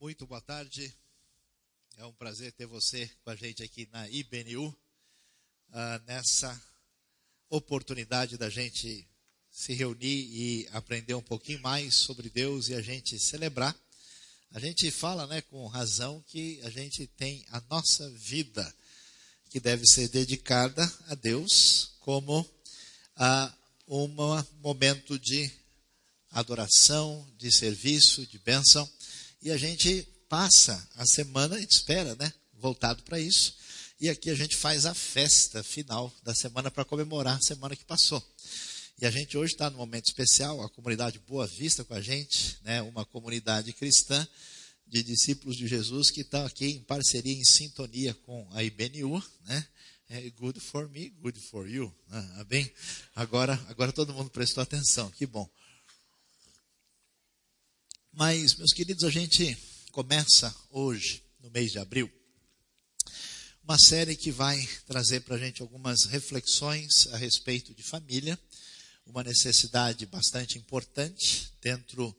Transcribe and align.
Muito 0.00 0.26
boa 0.26 0.40
tarde. 0.40 0.90
É 1.98 2.06
um 2.06 2.12
prazer 2.14 2.52
ter 2.52 2.64
você 2.64 3.06
com 3.22 3.28
a 3.28 3.36
gente 3.36 3.62
aqui 3.62 3.86
na 3.92 4.08
IBNU, 4.08 4.74
ah, 5.72 6.00
nessa 6.06 6.58
oportunidade 7.50 8.38
da 8.38 8.48
gente 8.48 9.06
se 9.50 9.74
reunir 9.74 10.06
e 10.06 10.68
aprender 10.72 11.12
um 11.12 11.22
pouquinho 11.22 11.60
mais 11.60 11.96
sobre 11.96 12.30
Deus 12.30 12.70
e 12.70 12.74
a 12.74 12.80
gente 12.80 13.18
celebrar. 13.18 13.76
A 14.52 14.58
gente 14.58 14.90
fala, 14.90 15.26
né, 15.26 15.42
com 15.42 15.66
razão 15.66 16.24
que 16.28 16.58
a 16.62 16.70
gente 16.70 17.06
tem 17.06 17.44
a 17.50 17.60
nossa 17.68 18.08
vida 18.12 18.74
que 19.50 19.60
deve 19.60 19.86
ser 19.86 20.08
dedicada 20.08 20.82
a 21.08 21.14
Deus 21.14 21.92
como 22.00 22.50
a 23.16 23.54
um 23.86 24.08
momento 24.62 25.18
de 25.18 25.52
adoração, 26.30 27.30
de 27.36 27.52
serviço, 27.52 28.26
de 28.26 28.38
bênção. 28.38 28.90
E 29.42 29.50
a 29.50 29.56
gente 29.56 30.06
passa 30.28 30.86
a 30.96 31.06
semana, 31.06 31.56
a 31.56 31.60
gente 31.60 31.72
espera, 31.72 32.14
né? 32.14 32.32
Voltado 32.54 33.02
para 33.02 33.18
isso. 33.18 33.54
E 34.00 34.08
aqui 34.08 34.30
a 34.30 34.34
gente 34.34 34.56
faz 34.56 34.84
a 34.86 34.94
festa 34.94 35.62
final 35.62 36.12
da 36.22 36.34
semana 36.34 36.70
para 36.70 36.84
comemorar 36.84 37.36
a 37.36 37.42
semana 37.42 37.74
que 37.74 37.84
passou. 37.84 38.22
E 39.00 39.06
a 39.06 39.10
gente 39.10 39.38
hoje 39.38 39.54
está 39.54 39.70
num 39.70 39.78
momento 39.78 40.06
especial, 40.06 40.62
a 40.62 40.68
comunidade 40.68 41.18
Boa 41.20 41.46
Vista 41.46 41.82
com 41.84 41.94
a 41.94 42.02
gente, 42.02 42.58
né? 42.62 42.82
uma 42.82 43.04
comunidade 43.06 43.72
cristã 43.72 44.26
de 44.86 45.02
discípulos 45.02 45.56
de 45.56 45.66
Jesus 45.66 46.10
que 46.10 46.20
estão 46.20 46.44
aqui 46.44 46.66
em 46.66 46.82
parceria, 46.82 47.32
em 47.32 47.44
sintonia 47.44 48.12
com 48.26 48.46
a 48.52 48.62
IBNU, 48.62 49.22
né? 49.46 49.66
É 50.12 50.28
good 50.30 50.58
for 50.58 50.88
me, 50.88 51.08
good 51.20 51.38
for 51.38 51.68
you. 51.68 51.94
Ah, 52.10 52.44
bem? 52.44 52.70
Agora, 53.14 53.54
agora 53.68 53.92
todo 53.92 54.12
mundo 54.12 54.28
prestou 54.28 54.60
atenção, 54.60 55.08
que 55.12 55.24
bom. 55.24 55.48
Mas, 58.20 58.54
meus 58.56 58.74
queridos, 58.74 59.04
a 59.04 59.08
gente 59.08 59.56
começa 59.92 60.54
hoje, 60.70 61.24
no 61.40 61.48
mês 61.48 61.72
de 61.72 61.78
abril, 61.78 62.12
uma 63.64 63.78
série 63.78 64.14
que 64.14 64.30
vai 64.30 64.62
trazer 64.86 65.20
para 65.20 65.36
a 65.36 65.38
gente 65.38 65.62
algumas 65.62 66.04
reflexões 66.04 67.06
a 67.12 67.16
respeito 67.16 67.72
de 67.72 67.82
família, 67.82 68.38
uma 69.06 69.24
necessidade 69.24 70.04
bastante 70.04 70.58
importante 70.58 71.50
dentro 71.62 72.14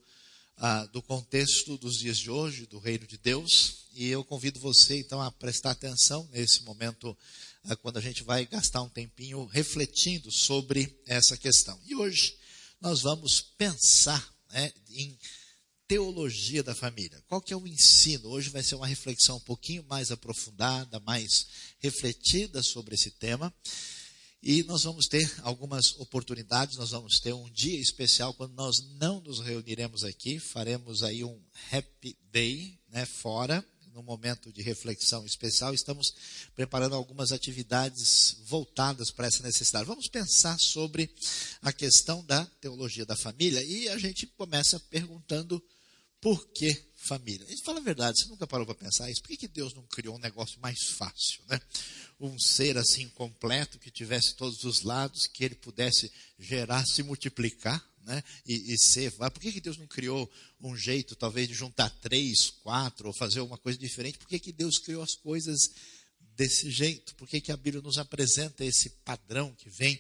ah, 0.58 0.88
do 0.88 1.03
contexto 1.03 1.77
dos 1.77 1.99
dias 1.99 2.17
de 2.17 2.31
hoje, 2.31 2.65
do 2.65 2.80
reino 2.80 3.05
de 3.05 3.19
Deus. 3.19 3.86
E 3.93 4.08
eu 4.08 4.23
convido 4.23 4.59
você, 4.59 4.97
então, 4.97 5.21
a 5.21 5.31
prestar 5.31 5.69
atenção 5.69 6.27
nesse 6.33 6.63
momento, 6.63 7.15
ah, 7.65 7.75
quando 7.75 7.97
a 7.97 8.02
gente 8.02 8.23
vai 8.23 8.47
gastar 8.47 8.81
um 8.81 8.89
tempinho 8.89 9.45
refletindo 9.45 10.31
sobre 10.31 10.99
essa 11.05 11.38
questão. 11.38 11.80
E 11.86 11.93
hoje 11.93 12.36
nós 12.81 13.02
vamos 13.02 13.39
pensar 13.55 14.27
né, 14.52 14.73
em 14.89 15.15
teologia 15.92 16.64
da 16.64 16.73
família. 16.73 17.22
Qual 17.28 17.42
que 17.42 17.52
é 17.52 17.58
o 17.58 17.67
ensino? 17.67 18.30
Hoje 18.30 18.50
vai 18.50 18.64
ser 18.64 18.75
uma 18.75 18.88
reflexão 18.88 19.36
um 19.36 19.42
pouquinho 19.42 19.84
mais 19.89 20.09
aprofundada, 20.09 21.02
mais 21.02 21.45
refletida 21.80 22.64
sobre 22.64 22.95
esse 22.95 23.11
tema. 23.11 23.53
E 24.42 24.64
nós 24.64 24.83
vamos 24.83 25.08
ter 25.08 25.30
algumas 25.42 26.00
oportunidades, 26.00 26.78
nós 26.78 26.92
vamos 26.92 27.20
ter 27.20 27.33
um 27.33 27.50
dia 27.50 27.78
especial 27.78 28.33
quando 28.33 28.53
nós 28.53 28.78
não 29.02 29.20
nos 29.20 29.42
reuniremos 29.42 30.06
aqui, 30.06 30.39
faremos 30.39 31.03
aí 31.03 31.25
um 31.25 31.38
happy 31.73 32.17
day, 32.31 32.80
né, 32.88 33.05
fora, 33.05 33.61
num 33.94 34.02
momento 34.02 34.50
de 34.53 34.61
reflexão 34.61 35.26
especial, 35.26 35.73
estamos 35.73 36.14
preparando 36.55 36.95
algumas 36.95 37.33
atividades 37.33 38.38
voltadas 38.45 39.11
para 39.11 39.28
essa 39.28 39.44
necessidade. 39.44 39.88
Vamos 39.88 40.08
pensar 40.08 40.58
sobre 40.58 41.14
a 41.61 41.73
questão 41.73 42.23
da 42.23 42.45
teologia 42.61 43.05
da 43.05 43.17
família 43.17 43.61
e 43.61 43.89
a 43.89 43.98
gente 43.98 44.26
começa 44.26 44.80
perguntando 44.80 45.61
por 46.22 46.47
que 46.53 46.72
família? 46.95 47.47
Gente 47.47 47.64
fala 47.64 47.80
a 47.80 47.83
verdade, 47.83 48.19
você 48.19 48.30
nunca 48.30 48.45
parou 48.45 48.66
para 48.66 48.75
pensar 48.75 49.09
isso. 49.09 49.22
Por 49.22 49.30
que, 49.30 49.38
que 49.38 49.47
Deus 49.47 49.73
não 49.73 49.81
criou 49.88 50.16
um 50.16 50.19
negócio 50.19 50.59
mais 50.61 50.77
fácil? 50.97 51.41
Né? 51.50 51.59
Um 52.19 52.39
ser 52.39 52.77
assim 52.77 53.09
completo, 53.09 53.80
que 53.80 53.89
tivesse 53.89 54.36
todos 54.36 54.64
os 54.64 54.83
lados, 54.83 55.26
que 55.26 55.43
ele 55.43 55.55
pudesse 55.55 56.11
gerar, 56.37 56.86
se 56.86 57.02
multiplicar 57.02 57.83
né? 58.04 58.23
e, 58.45 58.73
e 58.73 58.77
ser. 58.77 59.11
Por 59.11 59.39
que, 59.39 59.52
que 59.52 59.59
Deus 59.59 59.77
não 59.77 59.87
criou 59.87 60.32
um 60.61 60.77
jeito, 60.77 61.15
talvez, 61.15 61.48
de 61.48 61.55
juntar 61.55 61.89
três, 61.89 62.52
quatro, 62.61 63.08
ou 63.08 63.14
fazer 63.17 63.42
uma 63.42 63.58
coisa 63.58 63.80
diferente? 63.80 64.20
Por 64.20 64.27
que, 64.27 64.38
que 64.39 64.52
Deus 64.52 64.77
criou 64.77 65.02
as 65.02 65.15
coisas 65.15 65.59
desse 66.36 66.69
jeito? 66.69 67.15
Por 67.15 67.27
que, 67.27 67.42
que 67.42 67.52
a 67.52 67.58
Bíblia 67.58 67.81
nos 67.81 67.97
apresenta 67.97 68.65
esse 68.65 68.89
padrão 69.03 69.53
que 69.55 69.69
vem 69.69 69.99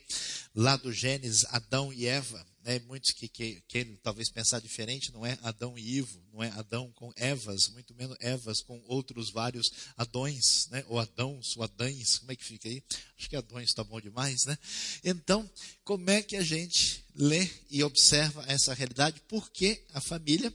lá 0.55 0.75
do 0.77 0.91
Gênesis, 0.91 1.45
Adão 1.49 1.91
e 1.93 2.05
Eva? 2.05 2.45
né, 2.63 2.79
muitos 2.87 3.11
que, 3.11 3.27
que 3.27 3.61
querem 3.67 3.97
talvez 4.03 4.29
pensar 4.29 4.59
diferente, 4.59 5.11
não 5.11 5.25
é 5.25 5.37
Adão 5.41 5.77
e 5.77 5.97
Ivo, 5.97 6.21
não 6.31 6.43
é 6.43 6.49
Adão 6.49 6.91
com 6.91 7.11
Evas, 7.15 7.69
muito 7.69 7.93
menos 7.95 8.15
Evas 8.19 8.61
com 8.61 8.81
outros 8.87 9.29
vários 9.29 9.71
Adões, 9.97 10.67
né, 10.69 10.85
ou 10.87 10.99
Adãos, 10.99 11.57
ou 11.57 11.63
Adães, 11.63 12.19
como 12.19 12.31
é 12.31 12.35
que 12.35 12.45
fica 12.45 12.69
aí? 12.69 12.83
Acho 13.17 13.29
que 13.29 13.35
Adões 13.35 13.69
está 13.69 13.83
bom 13.83 13.99
demais, 13.99 14.45
né? 14.45 14.57
Então, 15.03 15.49
como 15.83 16.09
é 16.09 16.21
que 16.21 16.35
a 16.35 16.43
gente 16.43 17.03
lê 17.15 17.49
e 17.69 17.83
observa 17.83 18.43
essa 18.47 18.73
realidade? 18.73 19.21
Por 19.27 19.49
que 19.51 19.83
a 19.93 20.01
família? 20.01 20.53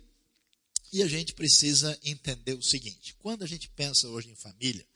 E 0.92 1.02
a 1.02 1.08
gente 1.08 1.34
precisa 1.34 1.98
entender 2.02 2.54
o 2.54 2.62
seguinte: 2.62 3.14
quando 3.18 3.42
a 3.42 3.46
gente 3.46 3.68
pensa 3.70 4.08
hoje 4.08 4.30
em 4.30 4.36
família, 4.36 4.86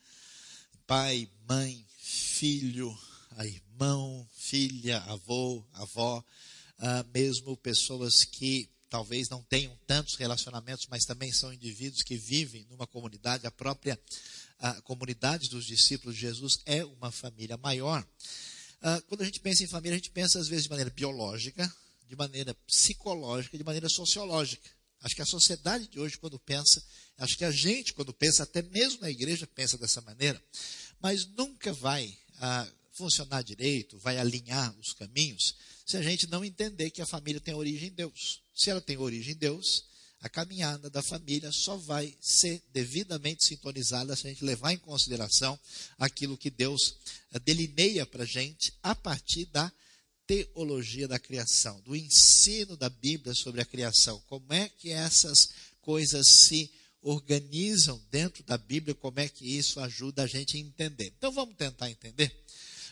pai, 0.90 1.30
mãe, 1.48 1.86
filho, 1.98 2.92
irmão, 3.38 4.28
filha, 4.32 4.98
avô, 5.02 5.64
avó, 5.72 6.24
ah, 6.78 7.06
mesmo 7.14 7.56
pessoas 7.56 8.24
que 8.24 8.68
talvez 8.88 9.28
não 9.28 9.40
tenham 9.40 9.78
tantos 9.86 10.16
relacionamentos, 10.16 10.88
mas 10.90 11.04
também 11.04 11.32
são 11.32 11.52
indivíduos 11.52 12.02
que 12.02 12.16
vivem 12.16 12.66
numa 12.68 12.88
comunidade, 12.88 13.46
a 13.46 13.52
própria 13.52 13.96
comunidade 14.82 15.48
dos 15.48 15.64
discípulos 15.64 16.16
de 16.16 16.22
Jesus 16.22 16.58
é 16.66 16.84
uma 16.84 17.12
família 17.12 17.56
maior. 17.56 18.04
Ah, 18.82 19.00
quando 19.06 19.20
a 19.20 19.24
gente 19.24 19.38
pensa 19.38 19.62
em 19.62 19.68
família, 19.68 19.94
a 19.94 19.98
gente 19.98 20.10
pensa 20.10 20.40
às 20.40 20.48
vezes 20.48 20.64
de 20.64 20.70
maneira 20.70 20.90
biológica, 20.90 21.72
de 22.08 22.16
maneira 22.16 22.52
psicológica, 22.66 23.56
de 23.56 23.62
maneira 23.62 23.88
sociológica. 23.88 24.68
Acho 25.00 25.14
que 25.14 25.22
a 25.22 25.26
sociedade 25.26 25.88
de 25.88 25.98
hoje, 25.98 26.18
quando 26.18 26.38
pensa, 26.38 26.82
acho 27.18 27.36
que 27.36 27.44
a 27.44 27.50
gente, 27.50 27.94
quando 27.94 28.12
pensa, 28.12 28.42
até 28.42 28.62
mesmo 28.62 29.00
na 29.00 29.10
igreja, 29.10 29.46
pensa 29.46 29.78
dessa 29.78 30.00
maneira, 30.02 30.42
mas 31.00 31.26
nunca 31.26 31.72
vai 31.72 32.14
ah, 32.38 32.68
funcionar 32.92 33.42
direito, 33.42 33.98
vai 33.98 34.18
alinhar 34.18 34.74
os 34.78 34.92
caminhos, 34.92 35.54
se 35.86 35.96
a 35.96 36.02
gente 36.02 36.28
não 36.28 36.44
entender 36.44 36.90
que 36.90 37.02
a 37.02 37.06
família 37.06 37.40
tem 37.40 37.54
origem 37.54 37.88
em 37.88 37.92
Deus. 37.92 38.42
Se 38.54 38.70
ela 38.70 38.80
tem 38.80 38.96
origem 38.98 39.32
em 39.32 39.38
Deus, 39.38 39.84
a 40.20 40.28
caminhada 40.28 40.90
da 40.90 41.02
família 41.02 41.50
só 41.50 41.76
vai 41.78 42.14
ser 42.20 42.62
devidamente 42.72 43.46
sintonizada 43.46 44.14
se 44.14 44.26
a 44.26 44.30
gente 44.30 44.44
levar 44.44 44.72
em 44.72 44.78
consideração 44.78 45.58
aquilo 45.98 46.36
que 46.36 46.50
Deus 46.50 46.94
eh, 47.32 47.38
delineia 47.38 48.04
para 48.04 48.24
a 48.24 48.26
gente 48.26 48.72
a 48.82 48.94
partir 48.94 49.46
da 49.46 49.72
teologia 50.30 51.08
da 51.08 51.18
criação, 51.18 51.80
do 51.80 51.96
ensino 51.96 52.76
da 52.76 52.88
Bíblia 52.88 53.34
sobre 53.34 53.60
a 53.60 53.64
criação. 53.64 54.22
Como 54.28 54.52
é 54.52 54.68
que 54.68 54.90
essas 54.90 55.50
coisas 55.82 56.28
se 56.28 56.70
organizam 57.02 58.00
dentro 58.12 58.44
da 58.44 58.56
Bíblia, 58.56 58.94
como 58.94 59.18
é 59.18 59.28
que 59.28 59.44
isso 59.44 59.80
ajuda 59.80 60.22
a 60.22 60.26
gente 60.28 60.56
a 60.56 60.60
entender. 60.60 61.12
Então 61.16 61.32
vamos 61.32 61.56
tentar 61.56 61.90
entender 61.90 62.32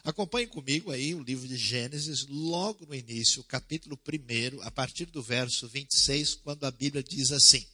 Acompanhe 0.05 0.47
comigo 0.47 0.91
aí 0.91 1.15
o 1.15 1.23
livro 1.23 1.47
de 1.47 1.57
Gênesis, 1.57 2.25
logo 2.29 2.87
no 2.87 2.95
início, 2.95 3.43
capítulo 3.45 3.99
1, 4.09 4.63
a 4.63 4.71
partir 4.71 5.07
do 5.07 5.23
verso 5.23 5.69
26, 5.69 6.37
quando 6.37 6.65
a 6.65 6.71
Bíblia 6.71 7.03
diz 7.03 7.31
assim: 7.31 7.67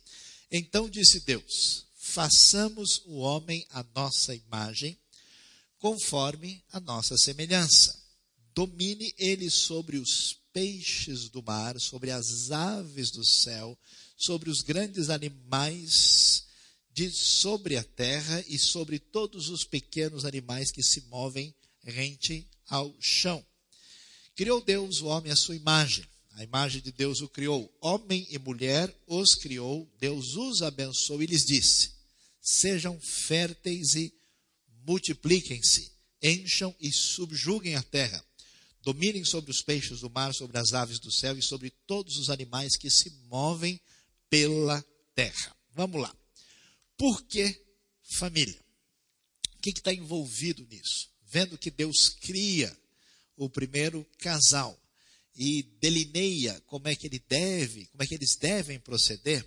Então 0.51 0.89
disse 0.89 1.21
Deus: 1.21 1.87
Façamos 1.97 3.03
o 3.05 3.19
homem 3.19 3.65
à 3.71 3.85
nossa 3.95 4.35
imagem, 4.35 4.99
conforme 5.79 6.63
a 6.73 6.81
nossa 6.81 7.17
semelhança. 7.17 8.04
Domine 8.55 9.13
ele 9.19 9.51
sobre 9.51 9.97
os 9.99 10.39
peixes 10.53 11.29
do 11.29 11.43
mar, 11.43 11.79
sobre 11.81 12.13
as 12.13 12.53
aves 12.53 13.11
do 13.11 13.25
céu, 13.25 13.77
sobre 14.17 14.49
os 14.49 14.63
grandes 14.63 15.11
animais 15.11 16.45
de 16.93 17.11
sobre 17.11 17.77
a 17.77 17.83
terra 17.83 18.45
e 18.47 18.57
sobre 18.57 19.01
todos 19.01 19.49
os 19.49 19.65
pequenos 19.65 20.25
animais 20.25 20.71
que 20.71 20.83
se 20.83 21.01
movem 21.09 21.53
rente 21.83 22.49
ao 22.69 22.95
chão. 23.01 23.45
Criou 24.37 24.61
Deus 24.61 25.01
o 25.01 25.07
homem 25.07 25.33
à 25.33 25.37
sua 25.37 25.57
imagem. 25.57 26.07
A 26.31 26.45
imagem 26.45 26.81
de 26.81 26.93
Deus 26.93 27.21
o 27.21 27.29
criou. 27.29 27.73
Homem 27.81 28.27
e 28.31 28.39
mulher 28.39 28.95
os 29.07 29.35
criou. 29.35 29.89
Deus 29.99 30.37
os 30.37 30.63
abençoou 30.63 31.23
e 31.23 31.27
lhes 31.27 31.45
disse: 31.45 31.93
Sejam 32.41 33.01
férteis 33.01 33.95
e 33.95 34.13
multipliquem-se, 34.87 35.93
encham 36.23 36.75
e 36.81 36.93
subjuguem 36.93 37.75
a 37.75 37.83
terra. 37.83 38.25
Dominem 38.85 39.25
sobre 39.25 39.51
os 39.51 39.63
peixes 39.63 40.01
do 40.01 40.11
mar, 40.11 40.33
sobre 40.35 40.59
as 40.59 40.73
aves 40.73 40.99
do 41.01 41.11
céu 41.11 41.37
e 41.37 41.43
sobre 41.43 41.71
todos 41.87 42.17
os 42.19 42.31
animais 42.31 42.77
que 42.77 42.91
se 42.91 43.11
movem 43.29 43.81
pela 44.31 44.85
terra. 45.15 45.57
Vamos 45.75 46.01
lá. 46.01 46.15
Por 46.97 47.23
que 47.25 47.61
família? 48.19 48.63
O 49.57 49.63
que 49.63 49.71
está 49.71 49.93
envolvido 49.93 50.65
nisso? 50.67 51.15
vendo 51.35 51.59
que 51.59 51.69
Deus 51.69 52.11
cria 52.21 52.73
o 53.37 53.51
primeiro 53.51 54.07
casal 54.19 54.81
e 55.35 55.65
delineia 55.81 56.63
como 56.65 56.87
é 56.87 56.95
que 56.95 57.09
ele 57.09 57.19
deve, 57.29 57.87
como 57.87 58.05
é 58.05 58.07
que 58.07 58.15
eles 58.15 58.37
devem 58.37 58.79
proceder, 58.79 59.45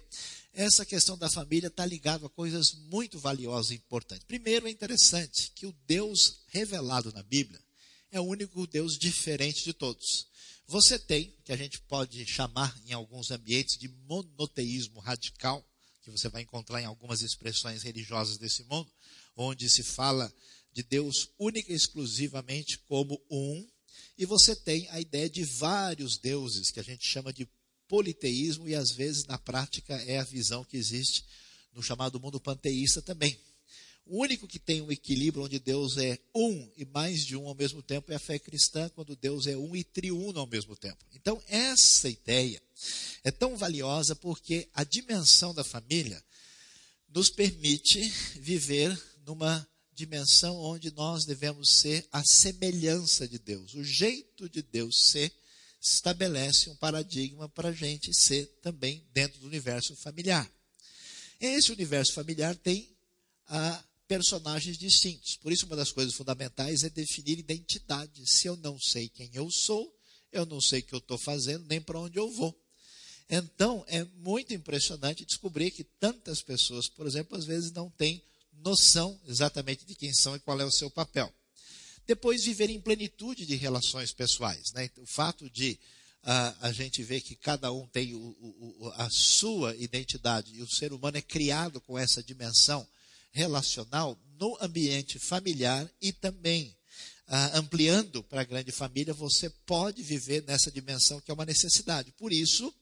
essa 0.51 0.85
questão 0.85 1.17
da 1.17 1.29
família 1.29 1.67
está 1.67 1.85
ligada 1.85 2.25
a 2.25 2.29
coisas 2.29 2.73
muito 2.89 3.17
valiosas 3.17 3.71
e 3.71 3.75
importantes. 3.75 4.25
Primeiro, 4.25 4.67
é 4.67 4.69
interessante 4.69 5.49
que 5.55 5.65
o 5.65 5.73
Deus 5.87 6.41
revelado 6.47 7.13
na 7.13 7.23
Bíblia 7.23 7.63
é 8.11 8.19
o 8.19 8.25
único 8.25 8.65
Deus 8.67 8.97
diferente 8.97 9.63
de 9.63 9.73
todos. 9.73 10.27
Você 10.67 10.99
tem, 10.99 11.33
que 11.45 11.51
a 11.51 11.57
gente 11.57 11.79
pode 11.81 12.25
chamar 12.25 12.77
em 12.85 12.93
alguns 12.93 13.31
ambientes 13.31 13.77
de 13.77 13.87
monoteísmo 13.87 14.99
radical, 14.99 15.65
que 16.01 16.11
você 16.11 16.29
vai 16.29 16.41
encontrar 16.41 16.81
em 16.81 16.85
algumas 16.85 17.21
expressões 17.21 17.83
religiosas 17.83 18.37
desse 18.37 18.63
mundo, 18.63 18.91
onde 19.35 19.69
se 19.69 19.83
fala 19.83 20.33
de 20.73 20.83
Deus 20.83 21.29
única 21.39 21.71
e 21.71 21.75
exclusivamente 21.75 22.77
como 22.79 23.21
um, 23.29 23.67
e 24.17 24.25
você 24.25 24.55
tem 24.55 24.87
a 24.89 24.99
ideia 24.99 25.29
de 25.29 25.43
vários 25.43 26.17
deuses, 26.17 26.71
que 26.71 26.79
a 26.79 26.83
gente 26.83 27.07
chama 27.07 27.31
de 27.31 27.47
politeísmo, 27.87 28.67
e 28.67 28.75
às 28.75 28.91
vezes 28.91 29.25
na 29.25 29.37
prática 29.37 29.93
é 30.03 30.17
a 30.17 30.23
visão 30.23 30.63
que 30.65 30.75
existe 30.75 31.23
no 31.73 31.83
chamado 31.83 32.19
mundo 32.19 32.39
panteísta 32.39 33.01
também. 33.01 33.39
O 34.09 34.21
único 34.21 34.47
que 34.47 34.59
tem 34.59 34.81
um 34.81 34.91
equilíbrio 34.91 35.43
onde 35.43 35.59
Deus 35.59 35.97
é 35.97 36.17
um 36.33 36.69
e 36.77 36.85
mais 36.85 37.25
de 37.25 37.35
um 37.35 37.47
ao 37.47 37.55
mesmo 37.55 37.81
tempo 37.81 38.11
é 38.11 38.15
a 38.15 38.19
fé 38.19 38.39
cristã, 38.39 38.89
quando 38.89 39.15
Deus 39.15 39.47
é 39.47 39.57
um 39.57 39.75
e 39.75 39.83
triuno 39.83 40.39
ao 40.39 40.47
mesmo 40.47 40.75
tempo. 40.75 41.05
Então, 41.13 41.41
essa 41.47 42.09
ideia 42.09 42.61
é 43.23 43.31
tão 43.31 43.57
valiosa 43.57 44.15
porque 44.15 44.69
a 44.73 44.83
dimensão 44.83 45.53
da 45.53 45.63
família 45.63 46.23
nos 47.09 47.29
permite 47.29 48.01
viver 48.39 48.97
numa 49.25 49.67
dimensão 49.93 50.55
onde 50.57 50.91
nós 50.91 51.25
devemos 51.25 51.79
ser 51.79 52.07
a 52.11 52.23
semelhança 52.23 53.27
de 53.27 53.39
Deus. 53.39 53.73
O 53.73 53.83
jeito 53.83 54.47
de 54.47 54.61
Deus 54.61 55.09
ser 55.09 55.33
estabelece 55.81 56.69
um 56.69 56.75
paradigma 56.75 57.49
para 57.49 57.69
a 57.69 57.73
gente 57.73 58.13
ser 58.13 58.45
também 58.61 59.05
dentro 59.11 59.39
do 59.39 59.47
universo 59.47 59.95
familiar. 59.95 60.49
Esse 61.39 61.71
universo 61.71 62.13
familiar 62.13 62.55
tem 62.55 62.95
a 63.47 63.83
personagens 64.07 64.77
distintos. 64.77 65.35
Por 65.35 65.51
isso, 65.51 65.65
uma 65.65 65.75
das 65.75 65.91
coisas 65.91 66.13
fundamentais 66.13 66.83
é 66.83 66.89
definir 66.89 67.39
identidade. 67.39 68.25
Se 68.25 68.47
eu 68.47 68.55
não 68.57 68.79
sei 68.79 69.09
quem 69.09 69.29
eu 69.33 69.49
sou, 69.51 69.93
eu 70.31 70.45
não 70.45 70.61
sei 70.61 70.79
o 70.79 70.83
que 70.83 70.93
eu 70.93 70.99
estou 70.99 71.17
fazendo, 71.17 71.65
nem 71.67 71.81
para 71.81 71.99
onde 71.99 72.17
eu 72.17 72.31
vou. 72.31 72.57
Então, 73.29 73.83
é 73.87 74.05
muito 74.15 74.53
impressionante 74.53 75.25
descobrir 75.25 75.71
que 75.71 75.83
tantas 75.83 76.41
pessoas, 76.41 76.87
por 76.87 77.05
exemplo, 77.05 77.37
às 77.37 77.45
vezes 77.45 77.71
não 77.71 77.89
têm 77.89 78.23
noção 78.63 79.19
exatamente 79.27 79.85
de 79.85 79.95
quem 79.95 80.13
são 80.13 80.35
e 80.35 80.39
qual 80.39 80.59
é 80.59 80.65
o 80.65 80.71
seu 80.71 80.89
papel. 80.89 81.31
Depois, 82.05 82.45
viver 82.45 82.69
em 82.69 82.79
plenitude 82.79 83.45
de 83.45 83.55
relações 83.55 84.13
pessoais. 84.13 84.71
Né? 84.71 84.89
O 84.97 85.05
fato 85.05 85.49
de 85.49 85.77
uh, 86.23 86.55
a 86.61 86.71
gente 86.71 87.03
ver 87.03 87.19
que 87.19 87.35
cada 87.35 87.71
um 87.73 87.85
tem 87.87 88.15
o, 88.15 88.19
o, 88.19 88.91
a 88.95 89.09
sua 89.09 89.75
identidade 89.75 90.55
e 90.55 90.61
o 90.61 90.69
ser 90.69 90.93
humano 90.93 91.17
é 91.17 91.21
criado 91.21 91.81
com 91.81 91.99
essa 91.99 92.23
dimensão 92.23 92.87
relacional 93.31 94.17
no 94.39 94.57
ambiente 94.61 95.19
familiar 95.19 95.89
e 96.01 96.11
também 96.11 96.75
ah, 97.27 97.57
ampliando 97.57 98.23
para 98.23 98.41
a 98.41 98.45
grande 98.45 98.71
família, 98.71 99.13
você 99.13 99.49
pode 99.65 100.01
viver 100.01 100.43
nessa 100.43 100.71
dimensão 100.71 101.19
que 101.19 101.29
é 101.29 101.33
uma 101.33 101.45
necessidade. 101.45 102.11
Por 102.13 102.31
isso, 102.31 102.73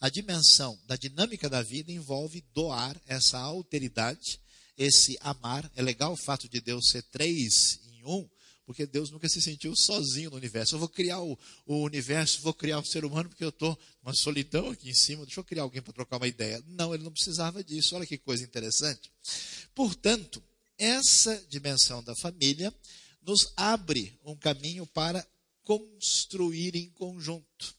a 0.00 0.08
dimensão 0.08 0.76
da 0.86 0.96
dinâmica 0.96 1.48
da 1.48 1.62
vida 1.62 1.92
envolve 1.92 2.44
doar 2.52 3.00
essa 3.06 3.38
alteridade, 3.38 4.40
esse 4.76 5.16
amar. 5.20 5.70
É 5.76 5.82
legal 5.82 6.12
o 6.12 6.16
fato 6.16 6.48
de 6.48 6.60
Deus 6.60 6.88
ser 6.88 7.02
três 7.04 7.78
em 7.86 8.04
um, 8.04 8.28
porque 8.64 8.86
Deus 8.86 9.10
nunca 9.10 9.28
se 9.28 9.40
sentiu 9.40 9.74
sozinho 9.74 10.30
no 10.30 10.36
universo. 10.36 10.74
Eu 10.74 10.78
vou 10.78 10.88
criar 10.88 11.20
o, 11.20 11.38
o 11.66 11.82
universo, 11.82 12.40
vou 12.42 12.54
criar 12.54 12.78
o 12.78 12.84
ser 12.84 13.04
humano, 13.04 13.28
porque 13.28 13.44
eu 13.44 13.48
estou 13.48 13.78
uma 14.02 14.14
solidão 14.14 14.70
aqui 14.70 14.90
em 14.90 14.94
cima, 14.94 15.24
deixa 15.24 15.40
eu 15.40 15.44
criar 15.44 15.62
alguém 15.62 15.82
para 15.82 15.92
trocar 15.92 16.16
uma 16.16 16.28
ideia. 16.28 16.62
Não, 16.66 16.94
ele 16.94 17.02
não 17.04 17.12
precisava 17.12 17.62
disso. 17.62 17.94
Olha 17.96 18.06
que 18.06 18.18
coisa 18.18 18.44
interessante. 18.44 19.12
Portanto, 19.74 20.42
essa 20.78 21.36
dimensão 21.48 22.02
da 22.02 22.14
família 22.14 22.72
nos 23.22 23.52
abre 23.56 24.18
um 24.24 24.36
caminho 24.36 24.86
para 24.86 25.26
construir 25.62 26.74
em 26.74 26.90
conjunto, 26.90 27.74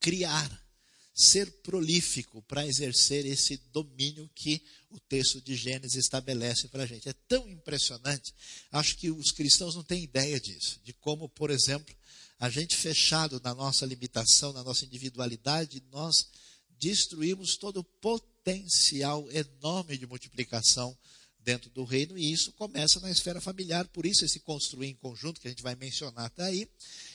criar 0.00 0.63
ser 1.14 1.48
prolífico 1.62 2.42
para 2.42 2.66
exercer 2.66 3.24
esse 3.24 3.56
domínio 3.72 4.28
que 4.34 4.60
o 4.90 4.98
texto 4.98 5.40
de 5.40 5.54
Gênesis 5.54 5.96
estabelece 5.96 6.66
para 6.66 6.82
a 6.82 6.86
gente. 6.86 7.08
É 7.08 7.12
tão 7.28 7.48
impressionante. 7.48 8.34
Acho 8.72 8.96
que 8.96 9.10
os 9.10 9.30
cristãos 9.30 9.76
não 9.76 9.84
têm 9.84 10.02
ideia 10.02 10.40
disso, 10.40 10.80
de 10.82 10.92
como, 10.92 11.28
por 11.28 11.50
exemplo, 11.50 11.94
a 12.38 12.50
gente 12.50 12.76
fechado 12.76 13.40
na 13.44 13.54
nossa 13.54 13.86
limitação, 13.86 14.52
na 14.52 14.64
nossa 14.64 14.84
individualidade, 14.84 15.82
nós 15.92 16.26
destruímos 16.80 17.56
todo 17.56 17.78
o 17.78 17.84
potencial 17.84 19.30
enorme 19.30 19.96
de 19.96 20.06
multiplicação 20.06 20.98
dentro 21.38 21.70
do 21.70 21.84
reino, 21.84 22.18
e 22.18 22.32
isso 22.32 22.52
começa 22.52 22.98
na 23.00 23.10
esfera 23.10 23.40
familiar, 23.40 23.86
por 23.88 24.04
isso 24.06 24.24
esse 24.24 24.40
construir 24.40 24.88
em 24.88 24.94
conjunto, 24.94 25.40
que 25.40 25.46
a 25.46 25.50
gente 25.50 25.62
vai 25.62 25.74
mencionar 25.74 26.24
até 26.24 26.42
aí, 26.42 26.68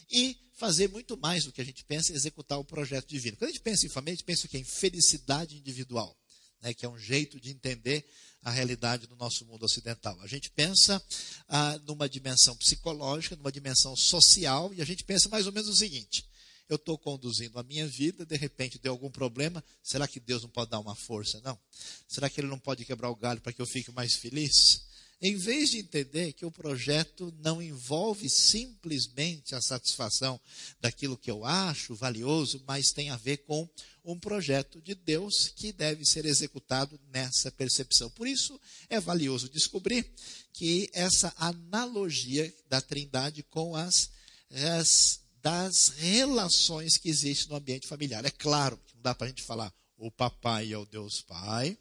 e 0.09 0.38
fazer 0.53 0.89
muito 0.89 1.17
mais 1.17 1.45
do 1.45 1.51
que 1.51 1.61
a 1.61 1.63
gente 1.63 1.85
pensa 1.85 2.11
em 2.11 2.15
executar 2.15 2.59
o 2.59 2.65
projeto 2.65 3.07
divino. 3.07 3.38
Quando 3.38 3.50
a 3.50 3.53
gente 3.53 3.61
pensa 3.61 3.85
em 3.85 3.89
família, 3.89 4.13
a 4.13 4.17
gente 4.17 4.25
pensa 4.25 4.45
o 4.45 4.50
quê? 4.50 4.57
Em 4.57 4.63
felicidade 4.63 5.56
individual, 5.56 6.17
né, 6.61 6.73
que 6.73 6.85
é 6.85 6.89
um 6.89 6.97
jeito 6.97 7.39
de 7.39 7.50
entender 7.50 8.06
a 8.41 8.51
realidade 8.51 9.07
do 9.07 9.15
nosso 9.15 9.45
mundo 9.45 9.63
ocidental. 9.63 10.19
A 10.21 10.27
gente 10.27 10.50
pensa 10.50 11.01
ah, 11.47 11.79
numa 11.85 12.09
dimensão 12.09 12.56
psicológica, 12.56 13.35
numa 13.35 13.51
dimensão 13.51 13.95
social, 13.95 14.73
e 14.73 14.81
a 14.81 14.85
gente 14.85 15.03
pensa 15.03 15.29
mais 15.29 15.45
ou 15.45 15.51
menos 15.51 15.69
o 15.69 15.75
seguinte: 15.75 16.25
eu 16.69 16.75
estou 16.75 16.97
conduzindo 16.97 17.57
a 17.57 17.63
minha 17.63 17.88
vida, 17.88 18.25
de 18.25 18.38
repente 18.38 18.77
deu 18.77 18.91
algum 18.91 19.09
problema, 19.09 19.63
será 19.83 20.07
que 20.07 20.19
Deus 20.19 20.44
não 20.44 20.50
pode 20.50 20.69
dar 20.69 20.79
uma 20.79 20.95
força? 20.95 21.41
Não. 21.41 21.59
Será 22.07 22.29
que 22.29 22.39
Ele 22.39 22.47
não 22.47 22.59
pode 22.59 22.85
quebrar 22.85 23.09
o 23.09 23.15
galho 23.15 23.41
para 23.41 23.51
que 23.51 23.62
eu 23.62 23.65
fique 23.65 23.91
mais 23.91 24.13
feliz? 24.13 24.85
Em 25.21 25.36
vez 25.36 25.69
de 25.69 25.80
entender 25.80 26.31
que 26.31 26.45
o 26.45 26.51
projeto 26.51 27.33
não 27.39 27.62
envolve 27.62 28.30
simplesmente 28.30 29.54
a 29.54 29.62
satisfação 29.62 30.39
daquilo 30.80 31.18
que 31.18 31.30
eu 31.30 31.44
acho 31.44 31.94
valioso, 31.94 32.63
mas 32.66 32.94
tem 32.94 33.10
a 33.10 33.18
ver 33.18 33.38
com 33.38 33.69
um 34.04 34.18
projeto 34.18 34.81
de 34.81 34.95
Deus 34.95 35.50
que 35.50 35.74
deve 35.74 36.06
ser 36.06 36.25
executado 36.25 36.98
nessa 37.12 37.51
percepção. 37.51 38.10
Por 38.12 38.27
isso 38.27 38.60
é 38.89 38.98
valioso 38.98 39.50
descobrir 39.50 40.10
que 40.54 40.89
essa 40.94 41.33
analogia 41.36 42.54
da 42.69 42.80
Trindade 42.80 43.44
com 43.44 43.75
as, 43.75 44.10
as 44.50 45.19
das 45.42 45.89
relações 45.98 46.98
que 46.98 47.10
existem 47.10 47.50
no 47.50 47.57
ambiente 47.57 47.88
familiar. 47.88 48.24
É 48.24 48.31
claro 48.31 48.77
que 48.88 48.95
não 48.95 49.01
dá 49.01 49.13
para 49.13 49.25
a 49.25 49.30
gente 49.30 49.44
falar 49.44 49.74
o 50.00 50.10
papai 50.10 50.72
é 50.72 50.77
o 50.77 50.86
Deus 50.86 51.22
Pai, 51.22 51.77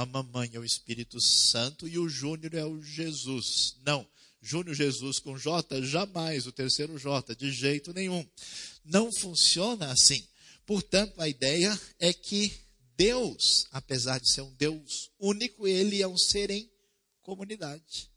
a 0.00 0.06
mamãe 0.06 0.48
é 0.54 0.58
o 0.58 0.64
Espírito 0.64 1.20
Santo 1.20 1.86
e 1.86 1.98
o 1.98 2.08
Júnior 2.08 2.54
é 2.54 2.64
o 2.64 2.82
Jesus. 2.82 3.76
Não. 3.84 4.06
Júnior 4.40 4.74
Jesus 4.74 5.18
com 5.18 5.36
J, 5.36 5.82
jamais 5.82 6.46
o 6.46 6.52
terceiro 6.52 6.98
J, 6.98 7.36
de 7.36 7.52
jeito 7.52 7.92
nenhum. 7.92 8.26
Não 8.82 9.12
funciona 9.12 9.92
assim. 9.92 10.26
Portanto, 10.64 11.20
a 11.20 11.28
ideia 11.28 11.78
é 11.98 12.14
que 12.14 12.50
Deus, 12.96 13.66
apesar 13.70 14.18
de 14.18 14.32
ser 14.32 14.40
um 14.40 14.54
Deus 14.54 15.10
único, 15.18 15.68
ele 15.68 16.00
é 16.00 16.08
um 16.08 16.16
ser 16.16 16.50
em 16.50 16.70
comunidade. 17.20 18.09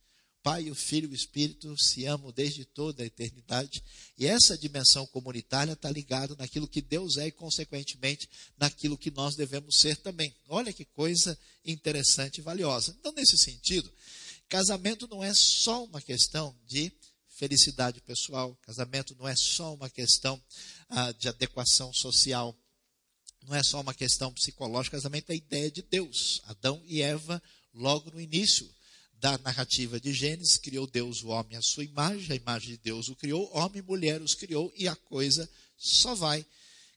Pai, 0.43 0.69
o 0.69 0.75
Filho 0.75 1.07
e 1.07 1.13
o 1.13 1.15
Espírito 1.15 1.73
se 1.81 2.05
amam 2.05 2.29
desde 2.33 2.65
toda 2.65 3.01
a 3.01 3.05
eternidade. 3.05 3.81
E 4.17 4.27
essa 4.27 4.57
dimensão 4.57 5.07
comunitária 5.07 5.71
está 5.71 5.89
ligada 5.89 6.35
naquilo 6.35 6.67
que 6.67 6.81
Deus 6.81 7.15
é 7.15 7.27
e, 7.27 7.31
consequentemente, 7.31 8.29
naquilo 8.57 8.97
que 8.97 9.09
nós 9.09 9.35
devemos 9.35 9.79
ser 9.79 9.95
também. 9.95 10.35
Olha 10.49 10.73
que 10.73 10.83
coisa 10.83 11.39
interessante 11.63 12.39
e 12.39 12.41
valiosa. 12.41 12.93
Então, 12.99 13.13
nesse 13.13 13.37
sentido, 13.37 13.89
casamento 14.49 15.07
não 15.07 15.23
é 15.23 15.33
só 15.33 15.85
uma 15.85 16.01
questão 16.01 16.53
de 16.67 16.91
felicidade 17.29 18.01
pessoal, 18.01 18.55
casamento 18.63 19.15
não 19.17 19.27
é 19.27 19.35
só 19.35 19.73
uma 19.73 19.89
questão 19.89 20.41
ah, 20.89 21.11
de 21.13 21.29
adequação 21.29 21.91
social, 21.93 22.55
não 23.47 23.55
é 23.55 23.63
só 23.63 23.79
uma 23.79 23.93
questão 23.93 24.31
psicológica, 24.33 24.97
casamento 24.97 25.29
é 25.29 25.33
a 25.33 25.37
ideia 25.37 25.71
de 25.71 25.81
Deus. 25.81 26.41
Adão 26.45 26.81
e 26.85 27.01
Eva, 27.01 27.41
logo 27.73 28.11
no 28.11 28.19
início 28.19 28.69
da 29.23 29.37
narrativa 29.37 30.01
de 30.01 30.11
Gênesis, 30.11 30.57
criou 30.57 30.85
Deus 30.85 31.23
o 31.23 31.29
homem 31.29 31.55
à 31.55 31.61
sua 31.61 31.85
imagem, 31.85 32.33
a 32.33 32.35
imagem 32.35 32.71
de 32.71 32.77
Deus 32.79 33.07
o 33.07 33.15
criou, 33.15 33.49
homem 33.55 33.79
e 33.79 33.81
mulher 33.81 34.21
os 34.21 34.35
criou, 34.35 34.69
e 34.75 34.85
a 34.85 34.97
coisa 34.97 35.49
só 35.77 36.13
vai 36.13 36.45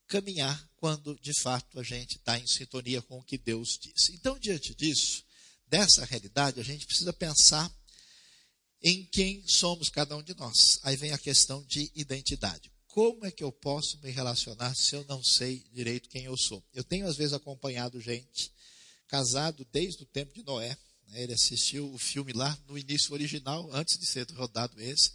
caminhar 0.09 0.69
quando 0.75 1.17
de 1.21 1.31
fato 1.41 1.79
a 1.79 1.85
gente 1.85 2.17
está 2.17 2.37
em 2.37 2.45
sintonia 2.45 3.01
com 3.01 3.21
o 3.21 3.23
que 3.23 3.39
Deus 3.39 3.79
disse. 3.81 4.13
Então, 4.13 4.37
diante 4.41 4.75
disso, 4.75 5.23
dessa 5.69 6.05
realidade, 6.05 6.59
a 6.59 6.65
gente 6.65 6.85
precisa 6.85 7.13
pensar 7.13 7.73
em 8.83 9.05
quem 9.05 9.47
somos 9.47 9.89
cada 9.89 10.17
um 10.17 10.23
de 10.23 10.35
nós. 10.35 10.81
Aí 10.83 10.97
vem 10.97 11.13
a 11.13 11.19
questão 11.19 11.65
de 11.65 11.93
identidade. 11.95 12.73
Como 12.89 13.25
é 13.25 13.31
que 13.31 13.45
eu 13.45 13.53
posso 13.53 14.01
me 14.01 14.11
relacionar 14.11 14.75
se 14.75 14.97
eu 14.97 15.05
não 15.05 15.23
sei 15.23 15.65
direito 15.73 16.09
quem 16.09 16.25
eu 16.25 16.37
sou? 16.37 16.61
Eu 16.75 16.83
tenho, 16.83 17.07
às 17.07 17.17
vezes, 17.17 17.35
acompanhado 17.35 18.01
gente 18.01 18.51
casado 19.07 19.65
desde 19.71 20.03
o 20.03 20.07
tempo 20.07 20.35
de 20.35 20.43
Noé? 20.43 20.77
Ele 21.13 21.33
assistiu 21.33 21.93
o 21.93 21.99
filme 21.99 22.33
lá 22.33 22.57
no 22.69 22.77
início 22.77 23.13
original, 23.13 23.69
antes 23.73 23.99
de 23.99 24.07
ser 24.07 24.31
rodado 24.33 24.81
esse. 24.81 25.13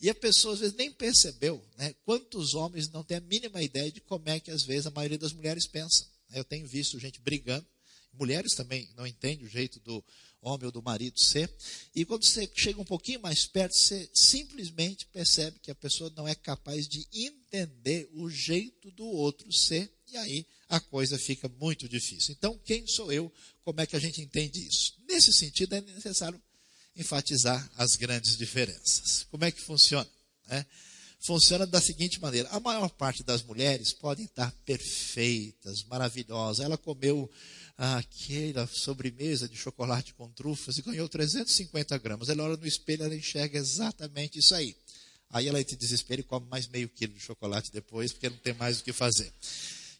E 0.00 0.08
a 0.08 0.14
pessoa 0.14 0.54
às 0.54 0.60
vezes 0.60 0.76
nem 0.76 0.90
percebeu 0.90 1.62
né, 1.76 1.94
quantos 2.04 2.54
homens 2.54 2.88
não 2.88 3.04
têm 3.04 3.18
a 3.18 3.20
mínima 3.20 3.62
ideia 3.62 3.90
de 3.90 4.00
como 4.00 4.28
é 4.28 4.40
que 4.40 4.50
às 4.50 4.62
vezes 4.62 4.86
a 4.86 4.90
maioria 4.90 5.18
das 5.18 5.32
mulheres 5.32 5.66
pensa. 5.66 6.06
Eu 6.32 6.44
tenho 6.44 6.66
visto 6.66 6.98
gente 6.98 7.20
brigando 7.20 7.66
Mulheres 8.12 8.54
também 8.54 8.88
não 8.96 9.06
entendem 9.06 9.46
o 9.46 9.48
jeito 9.48 9.78
do 9.80 10.04
homem 10.42 10.66
ou 10.66 10.72
do 10.72 10.82
marido 10.82 11.18
ser. 11.18 11.52
E 11.94 12.04
quando 12.04 12.24
você 12.24 12.50
chega 12.54 12.80
um 12.80 12.84
pouquinho 12.84 13.20
mais 13.20 13.46
perto, 13.46 13.74
você 13.74 14.10
simplesmente 14.12 15.06
percebe 15.06 15.58
que 15.60 15.70
a 15.70 15.74
pessoa 15.74 16.12
não 16.16 16.26
é 16.26 16.34
capaz 16.34 16.88
de 16.88 17.06
entender 17.12 18.08
o 18.12 18.28
jeito 18.28 18.90
do 18.90 19.06
outro 19.06 19.50
ser. 19.52 19.92
E 20.08 20.16
aí 20.16 20.46
a 20.70 20.78
coisa 20.78 21.18
fica 21.18 21.48
muito 21.60 21.88
difícil. 21.88 22.32
Então, 22.32 22.58
quem 22.64 22.86
sou 22.86 23.12
eu? 23.12 23.30
Como 23.64 23.80
é 23.80 23.86
que 23.86 23.96
a 23.96 23.98
gente 23.98 24.22
entende 24.22 24.64
isso? 24.64 24.94
Nesse 25.06 25.32
sentido, 25.32 25.74
é 25.74 25.80
necessário 25.80 26.40
enfatizar 26.96 27.68
as 27.76 27.96
grandes 27.96 28.36
diferenças. 28.36 29.26
Como 29.30 29.44
é 29.44 29.50
que 29.50 29.60
funciona? 29.60 30.08
É, 30.48 30.64
funciona 31.18 31.66
da 31.66 31.80
seguinte 31.80 32.20
maneira: 32.20 32.48
a 32.50 32.60
maior 32.60 32.88
parte 32.90 33.24
das 33.24 33.42
mulheres 33.42 33.92
podem 33.92 34.24
estar 34.24 34.52
perfeitas, 34.64 35.82
maravilhosas. 35.84 36.64
Ela 36.64 36.78
comeu 36.78 37.28
aquela 37.76 38.66
sobremesa 38.68 39.48
de 39.48 39.56
chocolate 39.56 40.14
com 40.14 40.30
trufas 40.30 40.78
e 40.78 40.82
ganhou 40.82 41.08
350 41.08 41.98
gramas. 41.98 42.28
Ela 42.28 42.44
olha 42.44 42.56
no 42.56 42.66
espelho, 42.66 43.02
ela 43.04 43.14
enxerga 43.14 43.58
exatamente 43.58 44.38
isso 44.38 44.54
aí. 44.54 44.76
Aí 45.30 45.48
ela 45.48 45.62
te 45.64 45.74
desespera 45.76 46.20
e 46.20 46.24
come 46.24 46.46
mais 46.48 46.68
meio 46.68 46.88
quilo 46.88 47.14
de 47.14 47.20
chocolate 47.20 47.72
depois, 47.72 48.12
porque 48.12 48.28
não 48.28 48.36
tem 48.36 48.52
mais 48.54 48.80
o 48.80 48.84
que 48.84 48.92
fazer. 48.92 49.32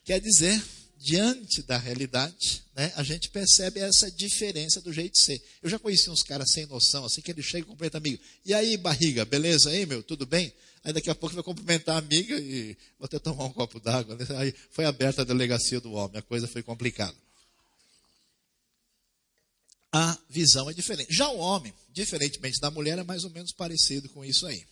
Quer 0.05 0.21
dizer, 0.21 0.63
diante 0.99 1.63
da 1.63 1.79
realidade, 1.79 2.63
né, 2.75 2.93
a 2.97 3.03
gente 3.03 3.31
percebe 3.31 3.81
essa 3.81 4.11
diferença 4.11 4.81
do 4.81 4.93
jeito 4.93 5.15
de 5.15 5.23
ser. 5.23 5.43
Eu 5.63 5.71
já 5.71 5.79
conheci 5.79 6.11
uns 6.11 6.23
caras 6.23 6.51
sem 6.51 6.67
noção, 6.67 7.05
assim, 7.05 7.21
que 7.21 7.31
ele 7.31 7.43
chega 7.43 7.65
e 7.65 7.69
cumprimenta 7.69 7.99
amigo. 7.99 8.23
E 8.45 8.53
aí, 8.53 8.77
barriga, 8.77 9.25
beleza 9.25 9.71
aí, 9.71 9.87
meu? 9.87 10.03
Tudo 10.03 10.27
bem? 10.27 10.53
Aí 10.83 10.93
daqui 10.93 11.11
a 11.11 11.15
pouco 11.15 11.35
vai 11.35 11.45
cumprimentar 11.45 11.97
a 11.97 11.99
amiga 11.99 12.39
e 12.39 12.77
vou 12.99 13.07
até 13.07 13.19
tomar 13.19 13.45
um 13.45 13.53
copo 13.53 13.81
d'água. 13.81 14.17
Né? 14.17 14.27
Aí 14.37 14.55
foi 14.71 14.85
aberta 14.85 15.23
a 15.23 15.25
delegacia 15.25 15.81
do 15.81 15.93
homem, 15.93 16.19
a 16.19 16.23
coisa 16.23 16.47
foi 16.47 16.63
complicada. 16.63 17.17
A 19.93 20.17
visão 20.29 20.71
é 20.71 20.73
diferente. 20.73 21.13
Já 21.13 21.29
o 21.29 21.39
homem, 21.39 21.75
diferentemente 21.93 22.61
da 22.61 22.71
mulher, 22.71 22.99
é 22.99 23.03
mais 23.03 23.25
ou 23.25 23.31
menos 23.31 23.53
parecido 23.53 24.09
com 24.09 24.25
isso 24.25 24.47
aí 24.47 24.65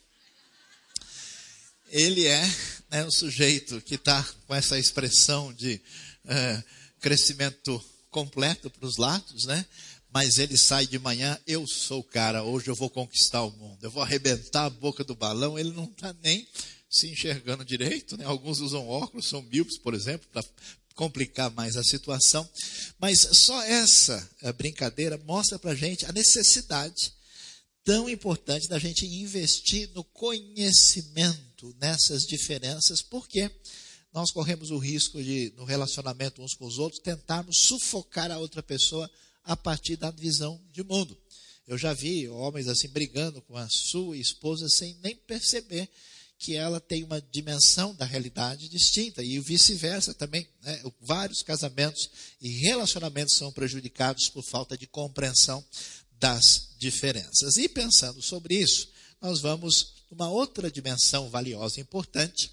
ele 1.90 2.26
é 2.26 2.42
né, 2.90 3.04
um 3.04 3.10
sujeito 3.10 3.80
que 3.80 3.94
está 3.94 4.22
com 4.46 4.54
essa 4.54 4.78
expressão 4.78 5.52
de 5.52 5.80
é, 6.24 6.62
crescimento 7.00 7.82
completo 8.10 8.70
para 8.70 8.86
os 8.86 8.96
lados, 8.96 9.44
né? 9.44 9.64
Mas 10.10 10.38
ele 10.38 10.56
sai 10.56 10.86
de 10.86 10.98
manhã, 10.98 11.38
eu 11.46 11.66
sou 11.66 12.00
o 12.00 12.04
cara, 12.04 12.42
hoje 12.42 12.68
eu 12.68 12.74
vou 12.74 12.88
conquistar 12.88 13.42
o 13.42 13.50
mundo, 13.50 13.78
eu 13.82 13.90
vou 13.90 14.02
arrebentar 14.02 14.64
a 14.64 14.70
boca 14.70 15.04
do 15.04 15.14
balão, 15.14 15.58
ele 15.58 15.70
não 15.72 15.84
está 15.84 16.14
nem 16.22 16.46
se 16.88 17.08
enxergando 17.08 17.64
direito, 17.64 18.16
né? 18.16 18.24
Alguns 18.24 18.60
usam 18.60 18.88
óculos, 18.88 19.28
são 19.28 19.42
míopes, 19.42 19.78
por 19.78 19.92
exemplo, 19.92 20.26
para 20.32 20.42
complicar 20.94 21.50
mais 21.50 21.76
a 21.76 21.84
situação. 21.84 22.48
Mas 22.98 23.20
só 23.32 23.62
essa 23.62 24.28
é, 24.42 24.52
brincadeira 24.52 25.18
mostra 25.18 25.58
para 25.58 25.72
a 25.72 25.76
gente 25.76 26.06
a 26.06 26.12
necessidade 26.12 27.12
tão 27.84 28.08
importante 28.08 28.68
da 28.68 28.78
gente 28.78 29.06
investir 29.06 29.90
no 29.94 30.02
conhecimento 30.02 31.47
nessas 31.80 32.22
diferenças, 32.22 33.02
porque 33.02 33.50
nós 34.12 34.30
corremos 34.30 34.70
o 34.70 34.78
risco 34.78 35.22
de, 35.22 35.52
no 35.56 35.64
relacionamento 35.64 36.42
uns 36.42 36.54
com 36.54 36.66
os 36.66 36.78
outros, 36.78 37.02
tentarmos 37.02 37.58
sufocar 37.58 38.30
a 38.30 38.38
outra 38.38 38.62
pessoa 38.62 39.10
a 39.44 39.56
partir 39.56 39.96
da 39.96 40.10
visão 40.10 40.60
de 40.72 40.82
mundo. 40.82 41.16
Eu 41.66 41.76
já 41.76 41.92
vi 41.92 42.28
homens 42.28 42.66
assim 42.66 42.88
brigando 42.88 43.42
com 43.42 43.56
a 43.56 43.68
sua 43.68 44.16
esposa 44.16 44.68
sem 44.68 44.96
nem 45.02 45.14
perceber 45.14 45.88
que 46.38 46.54
ela 46.54 46.80
tem 46.80 47.02
uma 47.02 47.20
dimensão 47.20 47.94
da 47.94 48.04
realidade 48.04 48.68
distinta 48.68 49.22
e 49.22 49.38
vice-versa 49.40 50.14
também. 50.14 50.48
Né? 50.62 50.82
Vários 51.00 51.42
casamentos 51.42 52.08
e 52.40 52.48
relacionamentos 52.60 53.36
são 53.36 53.52
prejudicados 53.52 54.28
por 54.28 54.44
falta 54.44 54.78
de 54.78 54.86
compreensão 54.86 55.64
das 56.18 56.70
diferenças. 56.78 57.56
E 57.56 57.68
pensando 57.68 58.22
sobre 58.22 58.54
isso, 58.54 58.88
nós 59.20 59.40
vamos 59.40 59.97
numa 60.10 60.28
outra 60.28 60.70
dimensão 60.70 61.28
valiosa 61.28 61.78
e 61.78 61.82
importante, 61.82 62.52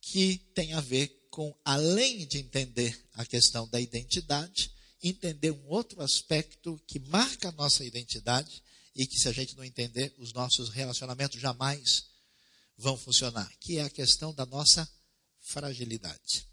que 0.00 0.38
tem 0.54 0.72
a 0.72 0.80
ver 0.80 1.08
com, 1.30 1.54
além 1.64 2.26
de 2.26 2.38
entender 2.38 2.98
a 3.14 3.24
questão 3.24 3.68
da 3.68 3.80
identidade, 3.80 4.72
entender 5.02 5.52
um 5.52 5.66
outro 5.68 6.00
aspecto 6.02 6.80
que 6.86 6.98
marca 6.98 7.48
a 7.48 7.52
nossa 7.52 7.84
identidade 7.84 8.62
e 8.94 9.06
que, 9.06 9.18
se 9.18 9.28
a 9.28 9.32
gente 9.32 9.56
não 9.56 9.64
entender, 9.64 10.12
os 10.18 10.32
nossos 10.32 10.70
relacionamentos 10.70 11.40
jamais 11.40 12.06
vão 12.76 12.96
funcionar, 12.96 13.50
que 13.60 13.78
é 13.78 13.82
a 13.82 13.90
questão 13.90 14.34
da 14.34 14.46
nossa 14.46 14.88
fragilidade. 15.40 16.46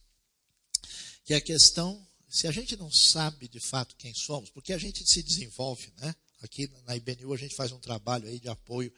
Que 1.23 1.33
é 1.33 1.37
a 1.37 1.41
questão, 1.41 2.05
se 2.29 2.47
a 2.47 2.51
gente 2.51 2.75
não 2.75 2.91
sabe 2.91 3.47
de 3.47 3.59
fato 3.59 3.95
quem 3.95 4.13
somos, 4.13 4.49
porque 4.49 4.73
a 4.73 4.77
gente 4.77 5.07
se 5.09 5.23
desenvolve, 5.23 5.91
né? 5.97 6.15
Aqui 6.41 6.69
na 6.85 6.95
IBNU 6.95 7.33
a 7.33 7.37
gente 7.37 7.55
faz 7.55 7.71
um 7.71 7.79
trabalho 7.79 8.27
aí 8.27 8.39
de 8.39 8.49
apoio 8.49 8.93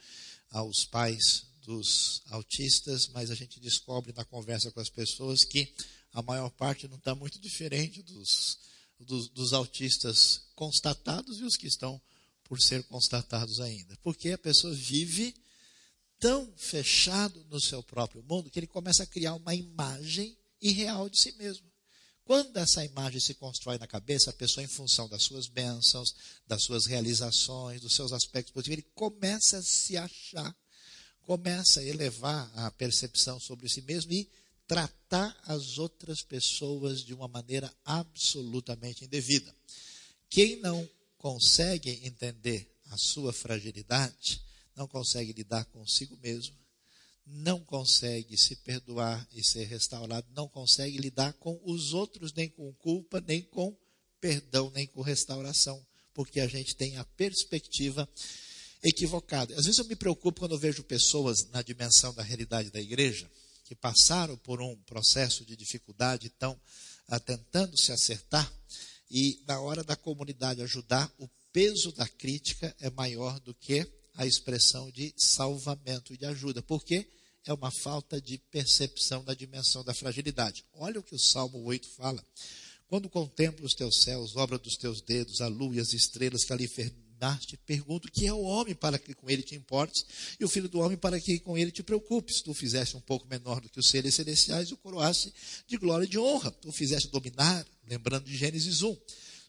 aos 0.49 0.85
pais 0.85 1.45
dos 1.61 2.21
autistas, 2.29 3.07
mas 3.07 3.29
a 3.29 3.35
gente 3.35 3.59
descobre 3.59 4.13
na 4.13 4.23
conversa 4.23 4.71
com 4.71 4.79
as 4.79 4.89
pessoas 4.89 5.43
que 5.43 5.73
a 6.13 6.21
maior 6.21 6.49
parte 6.49 6.87
não 6.87 6.97
está 6.97 7.13
muito 7.13 7.39
diferente 7.39 8.01
dos, 8.01 8.57
dos, 8.99 9.29
dos, 9.29 9.53
autistas 9.53 10.43
constatados 10.55 11.39
e 11.39 11.43
os 11.43 11.55
que 11.55 11.67
estão 11.67 12.01
por 12.43 12.61
ser 12.61 12.83
constatados 12.83 13.59
ainda. 13.59 13.97
Porque 14.01 14.31
a 14.31 14.37
pessoa 14.37 14.73
vive 14.73 15.35
tão 16.17 16.51
fechado 16.55 17.45
no 17.49 17.59
seu 17.59 17.83
próprio 17.83 18.23
mundo 18.23 18.49
que 18.49 18.59
ele 18.59 18.67
começa 18.67 19.03
a 19.03 19.07
criar 19.07 19.33
uma 19.35 19.53
imagem 19.53 20.37
irreal 20.61 21.09
de 21.09 21.19
si 21.19 21.33
mesmo. 21.33 21.67
Quando 22.27 22.57
essa 22.57 22.83
imagem 22.83 23.21
se 23.21 23.33
constrói 23.35 23.77
na 23.77 23.87
cabeça, 23.87 24.31
a 24.31 24.33
pessoa, 24.33 24.61
em 24.61 24.67
função 24.67 25.07
das 25.07 25.23
suas 25.23 25.47
bênçãos, 25.47 26.13
das 26.45 26.61
suas 26.61 26.85
realizações, 26.85 27.79
dos 27.79 27.95
seus 27.95 28.11
aspectos 28.11 28.51
positivos, 28.53 28.79
ele 28.79 28.91
começa 28.93 29.59
a 29.59 29.63
se 29.63 29.95
achar, 29.95 30.53
começa 31.21 31.79
a 31.79 31.85
elevar 31.85 32.51
a 32.53 32.69
percepção 32.69 33.39
sobre 33.39 33.69
si 33.69 33.81
mesmo 33.81 34.11
e 34.11 34.29
tratar 34.67 35.41
as 35.45 35.77
outras 35.77 36.21
pessoas 36.21 37.01
de 37.01 37.13
uma 37.13 37.29
maneira 37.29 37.73
absolutamente 37.85 39.05
indevida. 39.05 39.55
Quem 40.29 40.57
não 40.57 40.85
consegue 41.17 41.91
entender 42.03 42.69
a 42.89 42.97
sua 42.97 43.31
fragilidade, 43.31 44.41
não 44.75 44.85
consegue 44.85 45.31
lidar 45.31 45.63
consigo 45.67 46.17
mesmo, 46.17 46.53
não 47.27 47.59
consegue 47.59 48.37
se 48.37 48.55
perdoar 48.57 49.27
e 49.33 49.43
ser 49.43 49.65
restaurado, 49.65 50.27
não 50.33 50.47
consegue 50.47 50.97
lidar 50.97 51.33
com 51.33 51.59
os 51.63 51.93
outros, 51.93 52.33
nem 52.33 52.49
com 52.49 52.71
culpa, 52.73 53.21
nem 53.21 53.41
com 53.41 53.77
perdão, 54.19 54.71
nem 54.73 54.87
com 54.87 55.01
restauração, 55.01 55.85
porque 56.13 56.39
a 56.39 56.47
gente 56.47 56.75
tem 56.75 56.97
a 56.97 57.05
perspectiva 57.05 58.07
equivocada. 58.83 59.53
Às 59.55 59.65
vezes 59.65 59.79
eu 59.79 59.85
me 59.85 59.95
preocupo 59.95 60.39
quando 60.39 60.53
eu 60.53 60.59
vejo 60.59 60.83
pessoas 60.83 61.47
na 61.51 61.61
dimensão 61.61 62.13
da 62.13 62.23
realidade 62.23 62.71
da 62.71 62.79
igreja, 62.79 63.29
que 63.65 63.75
passaram 63.75 64.37
por 64.37 64.61
um 64.61 64.75
processo 64.83 65.45
de 65.45 65.55
dificuldade, 65.55 66.27
estão 66.27 66.59
ah, 67.07 67.19
tentando 67.19 67.77
se 67.77 67.91
acertar, 67.91 68.51
e 69.09 69.41
na 69.47 69.59
hora 69.59 69.83
da 69.83 69.95
comunidade 69.95 70.61
ajudar, 70.61 71.11
o 71.17 71.29
peso 71.51 71.91
da 71.91 72.07
crítica 72.07 72.75
é 72.79 72.89
maior 72.89 73.39
do 73.39 73.53
que 73.53 73.85
a 74.15 74.25
expressão 74.25 74.89
de 74.91 75.13
salvamento 75.17 76.13
e 76.13 76.17
de 76.17 76.25
ajuda. 76.25 76.61
Por 76.61 76.83
quê? 76.83 77.07
É 77.47 77.53
uma 77.53 77.71
falta 77.71 78.19
de 78.19 78.37
percepção 78.51 79.23
da 79.23 79.33
dimensão 79.33 79.83
da 79.83 79.93
fragilidade. 79.93 80.65
Olha 80.73 80.99
o 80.99 81.03
que 81.03 81.15
o 81.15 81.19
Salmo 81.19 81.63
8 81.63 81.87
fala. 81.89 82.23
Quando 82.87 83.09
contemplo 83.09 83.65
os 83.65 83.73
teus 83.73 84.01
céus, 84.03 84.35
obra 84.35 84.57
dos 84.57 84.75
teus 84.75 85.01
dedos, 85.01 85.41
a 85.41 85.47
lua 85.47 85.75
e 85.75 85.79
as 85.79 85.93
estrelas 85.93 86.43
que 86.43 86.53
ali 86.53 86.67
formaste, 86.67 87.57
pergunto 87.65 88.11
que 88.11 88.27
é 88.27 88.33
o 88.33 88.41
homem 88.41 88.75
para 88.75 88.97
que 88.99 89.13
com 89.13 89.29
ele 89.29 89.41
te 89.41 89.55
importes 89.55 90.05
e 90.39 90.45
o 90.45 90.49
filho 90.49 90.69
do 90.69 90.79
homem 90.79 90.97
para 90.97 91.19
que 91.19 91.39
com 91.39 91.57
ele 91.57 91.71
te 91.71 91.83
preocupes. 91.83 92.41
Tu 92.41 92.53
fizeste 92.53 92.95
um 92.95 93.01
pouco 93.01 93.27
menor 93.27 93.59
do 93.59 93.69
que 93.69 93.79
os 93.79 93.89
seres 93.89 94.15
celestiais 94.15 94.69
e 94.69 94.73
o 94.73 94.77
coroaste 94.77 95.33
de 95.67 95.77
glória 95.77 96.05
e 96.05 96.09
de 96.09 96.19
honra. 96.19 96.51
Tu 96.51 96.71
fizeste 96.71 97.09
dominar, 97.09 97.65
lembrando 97.87 98.25
de 98.25 98.37
Gênesis 98.37 98.81
1 98.81 98.95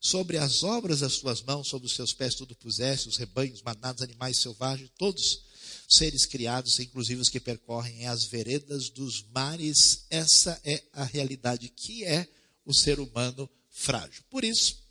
sobre 0.00 0.38
as 0.38 0.62
obras 0.62 1.00
das 1.00 1.18
tuas 1.18 1.42
mãos, 1.42 1.68
sobre 1.68 1.86
os 1.86 1.94
seus 1.94 2.12
pés 2.12 2.34
tudo 2.34 2.54
puseste, 2.54 3.08
os 3.08 3.16
rebanhos, 3.16 3.62
manados, 3.62 4.02
animais 4.02 4.38
selvagens, 4.38 4.90
todos 4.96 5.47
seres 5.88 6.26
criados, 6.26 6.78
inclusive 6.78 7.20
os 7.20 7.30
que 7.30 7.40
percorrem 7.40 8.06
as 8.06 8.24
veredas 8.24 8.90
dos 8.90 9.24
mares. 9.34 10.04
Essa 10.10 10.60
é 10.62 10.82
a 10.92 11.04
realidade 11.04 11.68
que 11.70 12.04
é 12.04 12.28
o 12.64 12.74
ser 12.74 13.00
humano 13.00 13.48
frágil. 13.70 14.22
Por 14.28 14.44
isso, 14.44 14.82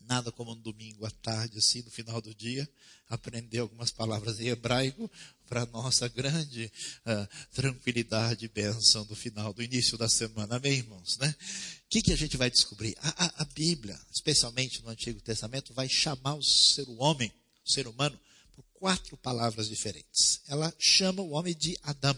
nada 0.00 0.32
como 0.32 0.52
um 0.52 0.60
domingo 0.60 1.04
à 1.04 1.10
tarde, 1.10 1.58
assim, 1.58 1.82
no 1.82 1.90
final 1.90 2.20
do 2.20 2.34
dia, 2.34 2.68
aprender 3.08 3.58
algumas 3.58 3.90
palavras 3.90 4.40
em 4.40 4.48
hebraico 4.48 5.10
para 5.46 5.66
nossa 5.66 6.08
grande 6.08 6.72
uh, 7.06 7.28
tranquilidade 7.52 8.46
e 8.46 8.48
bênção 8.48 9.04
do 9.04 9.14
final, 9.14 9.52
do 9.52 9.62
início 9.62 9.98
da 9.98 10.08
semana. 10.08 10.56
Amém, 10.56 10.78
irmãos? 10.78 11.18
Né? 11.18 11.34
O 11.86 11.88
que, 11.90 12.02
que 12.02 12.12
a 12.12 12.16
gente 12.16 12.36
vai 12.36 12.50
descobrir? 12.50 12.96
A, 13.00 13.26
a, 13.26 13.42
a 13.42 13.44
Bíblia, 13.44 13.98
especialmente 14.10 14.82
no 14.82 14.88
Antigo 14.88 15.20
Testamento, 15.20 15.74
vai 15.74 15.88
chamar 15.88 16.34
o 16.34 16.42
ser 16.42 16.88
o 16.88 16.96
homem, 16.96 17.32
o 17.64 17.70
ser 17.70 17.86
humano, 17.86 18.18
quatro 18.84 19.16
palavras 19.16 19.66
diferentes. 19.66 20.42
Ela 20.46 20.70
chama 20.78 21.22
o 21.22 21.30
homem 21.30 21.56
de 21.56 21.74
Adão. 21.82 22.14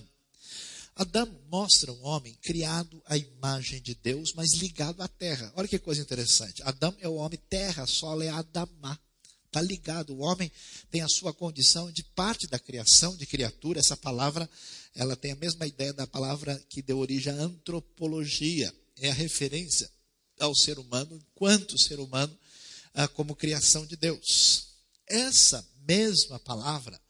Adão 0.97 1.33
mostra 1.49 1.93
um 1.93 2.05
homem 2.05 2.37
criado 2.43 3.01
à 3.07 3.17
imagem 3.17 3.81
de 3.81 3.95
Deus, 3.95 4.33
mas 4.35 4.55
ligado 4.55 5.01
à 5.01 5.07
terra. 5.07 5.53
Olha 5.55 5.69
que 5.69 5.79
coisa 5.79 6.03
interessante. 6.03 6.65
Adão 6.65 6.93
é 6.99 7.09
o 7.09 7.15
homem, 7.15 7.39
terra, 7.49 7.87
solo 7.87 8.25
é 8.25 8.31
Adamá. 8.31 8.99
Está 9.45 9.63
ligado. 9.63 10.13
O 10.13 10.23
homem 10.23 10.51
tem 10.91 11.03
a 11.03 11.09
sua 11.09 11.33
condição 11.33 11.89
de 11.93 12.03
parte 12.03 12.49
da 12.49 12.59
criação, 12.59 13.17
de 13.17 13.27
criatura. 13.27 13.79
Essa 13.79 13.97
palavra, 13.97 14.51
ela 14.93 15.15
tem 15.15 15.31
a 15.31 15.37
mesma 15.37 15.69
ideia 15.69 15.93
da 15.93 16.05
palavra 16.05 16.61
que 16.69 16.83
deu 16.83 16.99
origem 16.99 17.33
à 17.33 17.43
antropologia. 17.43 18.75
É 18.99 19.09
a 19.09 19.15
referência 19.15 19.89
ao 20.41 20.53
ser 20.53 20.81
humano, 20.81 21.15
enquanto 21.15 21.81
ser 21.81 22.01
humano, 22.01 22.37
ah, 22.93 23.07
como 23.07 23.37
criação 23.37 23.87
de 23.87 23.95
Deus. 23.95 24.67
Essa 25.07 25.65
mesma 25.87 26.39
palavra 26.39 27.01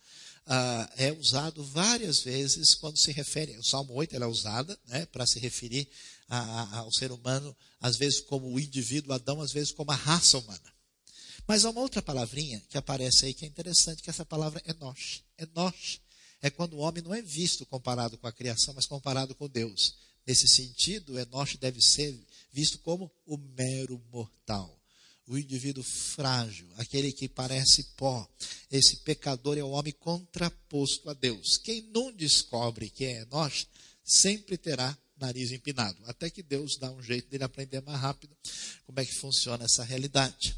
ah, 0.46 0.88
é 0.96 1.12
usado 1.12 1.64
várias 1.64 2.20
vezes 2.22 2.74
quando 2.74 2.96
se 2.96 3.10
refere, 3.10 3.56
o 3.58 3.64
Salmo 3.64 3.94
8 3.94 4.14
ela 4.14 4.26
é 4.26 4.28
usada 4.28 4.78
né, 4.86 5.04
para 5.06 5.26
se 5.26 5.40
referir 5.40 5.88
a, 6.28 6.38
a, 6.38 6.78
ao 6.78 6.92
ser 6.92 7.10
humano, 7.10 7.54
às 7.80 7.96
vezes 7.96 8.20
como 8.20 8.46
o 8.46 8.60
indivíduo 8.60 9.12
Adão, 9.12 9.40
às 9.40 9.52
vezes 9.52 9.72
como 9.72 9.90
a 9.90 9.96
raça 9.96 10.38
humana. 10.38 10.72
Mas 11.48 11.64
há 11.64 11.70
uma 11.70 11.80
outra 11.80 12.00
palavrinha 12.00 12.62
que 12.68 12.78
aparece 12.78 13.26
aí 13.26 13.34
que 13.34 13.44
é 13.44 13.48
interessante, 13.48 14.02
que 14.02 14.10
essa 14.10 14.24
palavra 14.24 14.62
é 14.64 14.70
Enosh. 14.70 15.22
Enosh 15.38 16.00
é 16.40 16.50
quando 16.50 16.74
o 16.74 16.78
homem 16.78 17.02
não 17.02 17.14
é 17.14 17.22
visto 17.22 17.66
comparado 17.66 18.16
com 18.18 18.26
a 18.26 18.32
criação, 18.32 18.74
mas 18.74 18.86
comparado 18.86 19.34
com 19.34 19.48
Deus. 19.48 19.94
Nesse 20.24 20.48
sentido, 20.48 21.18
Enosh 21.18 21.56
deve 21.56 21.80
ser 21.80 22.16
visto 22.52 22.78
como 22.78 23.10
o 23.26 23.36
mero 23.36 24.00
mortal 24.12 24.76
o 25.28 25.36
indivíduo 25.36 25.82
frágil, 25.82 26.68
aquele 26.76 27.12
que 27.12 27.28
parece 27.28 27.82
pó. 27.96 28.28
Esse 28.70 28.98
pecador 28.98 29.58
é 29.58 29.62
o 29.62 29.70
homem 29.70 29.92
contraposto 29.92 31.10
a 31.10 31.14
Deus. 31.14 31.58
Quem 31.58 31.82
não 31.92 32.12
descobre 32.12 32.88
quem 32.88 33.08
é 33.08 33.24
nós, 33.26 33.66
sempre 34.04 34.56
terá 34.56 34.96
nariz 35.18 35.50
empinado, 35.50 35.98
até 36.06 36.28
que 36.28 36.42
Deus 36.42 36.76
dá 36.76 36.90
um 36.90 37.02
jeito 37.02 37.28
dele 37.30 37.42
aprender 37.42 37.80
mais 37.80 37.98
rápido 37.98 38.36
como 38.84 39.00
é 39.00 39.04
que 39.04 39.14
funciona 39.14 39.64
essa 39.64 39.82
realidade. 39.82 40.54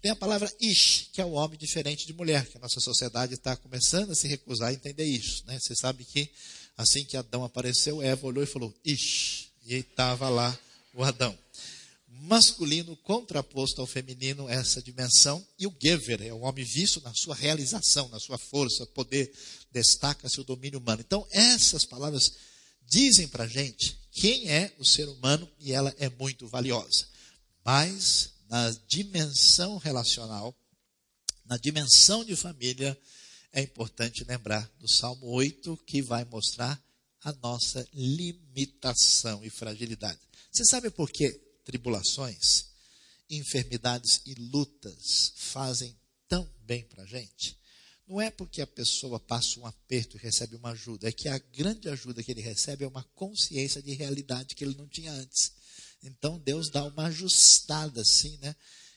Tem 0.00 0.10
a 0.10 0.16
palavra 0.16 0.50
ish, 0.60 1.10
que 1.12 1.20
é 1.20 1.24
o 1.24 1.32
homem 1.32 1.58
diferente 1.58 2.06
de 2.06 2.14
mulher, 2.14 2.46
que 2.46 2.56
a 2.56 2.60
nossa 2.60 2.80
sociedade 2.80 3.34
está 3.34 3.54
começando 3.54 4.12
a 4.12 4.14
se 4.14 4.26
recusar 4.26 4.70
a 4.70 4.72
entender 4.72 5.04
isso. 5.04 5.44
Né? 5.46 5.58
Você 5.60 5.74
sabe 5.76 6.04
que 6.04 6.30
assim 6.76 7.04
que 7.04 7.16
Adão 7.16 7.44
apareceu, 7.44 8.00
Eva 8.02 8.26
olhou 8.26 8.42
e 8.42 8.46
falou 8.46 8.74
ish, 8.84 9.48
e 9.66 9.74
estava 9.74 10.28
lá 10.30 10.58
o 10.94 11.04
Adão 11.04 11.36
masculino 12.20 12.96
contraposto 12.96 13.80
ao 13.80 13.86
feminino 13.86 14.48
essa 14.48 14.82
dimensão 14.82 15.44
e 15.58 15.66
o 15.66 15.74
Gever 15.80 16.22
é 16.22 16.32
o 16.32 16.40
homem 16.40 16.64
visto 16.64 17.00
na 17.00 17.12
sua 17.14 17.34
realização, 17.34 18.08
na 18.08 18.18
sua 18.18 18.38
força, 18.38 18.86
poder, 18.86 19.32
destaca-se 19.70 20.40
o 20.40 20.44
domínio 20.44 20.78
humano. 20.78 21.02
Então 21.04 21.26
essas 21.30 21.84
palavras 21.84 22.32
dizem 22.86 23.28
para 23.28 23.46
gente 23.46 23.98
quem 24.10 24.50
é 24.50 24.74
o 24.78 24.84
ser 24.84 25.08
humano 25.08 25.48
e 25.58 25.72
ela 25.72 25.94
é 25.98 26.08
muito 26.08 26.46
valiosa. 26.46 27.06
Mas 27.64 28.30
na 28.48 28.70
dimensão 28.86 29.76
relacional, 29.76 30.56
na 31.44 31.56
dimensão 31.56 32.24
de 32.24 32.34
família, 32.34 32.98
é 33.52 33.62
importante 33.62 34.24
lembrar 34.24 34.70
do 34.78 34.88
Salmo 34.88 35.26
8 35.26 35.76
que 35.86 36.02
vai 36.02 36.24
mostrar 36.24 36.82
a 37.22 37.32
nossa 37.42 37.86
limitação 37.92 39.44
e 39.44 39.50
fragilidade. 39.50 40.18
Você 40.50 40.64
sabe 40.64 40.90
por 40.90 41.10
quê? 41.10 41.47
Tribulações, 41.68 42.64
enfermidades 43.28 44.22
e 44.24 44.32
lutas 44.34 45.34
fazem 45.36 45.94
tão 46.26 46.50
bem 46.64 46.82
para 46.84 47.02
a 47.02 47.06
gente, 47.06 47.58
não 48.06 48.18
é 48.18 48.30
porque 48.30 48.62
a 48.62 48.66
pessoa 48.66 49.20
passa 49.20 49.60
um 49.60 49.66
aperto 49.66 50.16
e 50.16 50.20
recebe 50.20 50.56
uma 50.56 50.70
ajuda, 50.70 51.06
é 51.06 51.12
que 51.12 51.28
a 51.28 51.36
grande 51.36 51.90
ajuda 51.90 52.22
que 52.22 52.30
ele 52.30 52.40
recebe 52.40 52.84
é 52.84 52.88
uma 52.88 53.04
consciência 53.14 53.82
de 53.82 53.92
realidade 53.92 54.54
que 54.54 54.64
ele 54.64 54.74
não 54.78 54.88
tinha 54.88 55.12
antes. 55.12 55.52
Então 56.02 56.38
Deus 56.38 56.70
dá 56.70 56.84
uma 56.84 57.08
ajustada 57.08 58.00
assim, 58.00 58.38
né? 58.38 58.56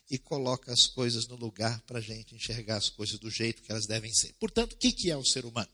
E 0.09 0.17
coloca 0.17 0.71
as 0.71 0.87
coisas 0.87 1.27
no 1.27 1.35
lugar 1.35 1.81
para 1.81 1.99
a 1.99 2.01
gente 2.01 2.33
enxergar 2.33 2.77
as 2.77 2.89
coisas 2.89 3.19
do 3.19 3.29
jeito 3.29 3.61
que 3.61 3.71
elas 3.71 3.85
devem 3.85 4.13
ser. 4.13 4.33
Portanto, 4.39 4.73
o 4.73 4.77
que, 4.77 4.93
que 4.93 5.11
é 5.11 5.17
o 5.17 5.25
ser 5.25 5.43
humano? 5.45 5.71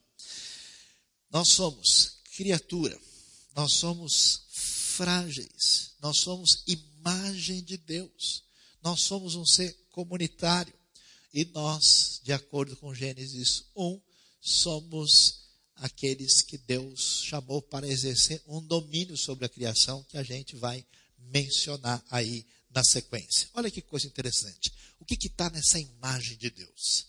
Nós 1.29 1.49
somos 1.49 2.21
criatura, 2.35 2.99
nós 3.55 3.73
somos 3.73 4.46
frágeis, 4.97 5.91
nós 6.01 6.17
somos 6.17 6.63
imagem 6.65 7.63
de 7.63 7.77
Deus, 7.77 8.43
nós 8.81 9.03
somos 9.03 9.35
um 9.35 9.45
ser 9.45 9.71
comunitário 9.91 10.73
e 11.31 11.45
nós, 11.45 12.19
de 12.23 12.33
acordo 12.33 12.75
com 12.77 12.95
Gênesis 12.95 13.65
1, 13.75 14.01
somos 14.41 15.45
aqueles 15.75 16.41
que 16.41 16.57
Deus 16.57 17.21
chamou 17.25 17.61
para 17.61 17.87
exercer 17.87 18.41
um 18.47 18.59
domínio 18.59 19.15
sobre 19.15 19.45
a 19.45 19.49
criação 19.49 20.03
que 20.09 20.17
a 20.17 20.23
gente 20.23 20.55
vai 20.55 20.83
mencionar 21.19 22.03
aí 22.09 22.43
na 22.71 22.83
sequência. 22.83 23.47
Olha 23.53 23.69
que 23.69 23.83
coisa 23.83 24.07
interessante. 24.07 24.73
O 24.99 25.05
que 25.05 25.27
está 25.27 25.47
nessa 25.51 25.79
imagem 25.79 26.37
de 26.37 26.49
Deus? 26.49 27.05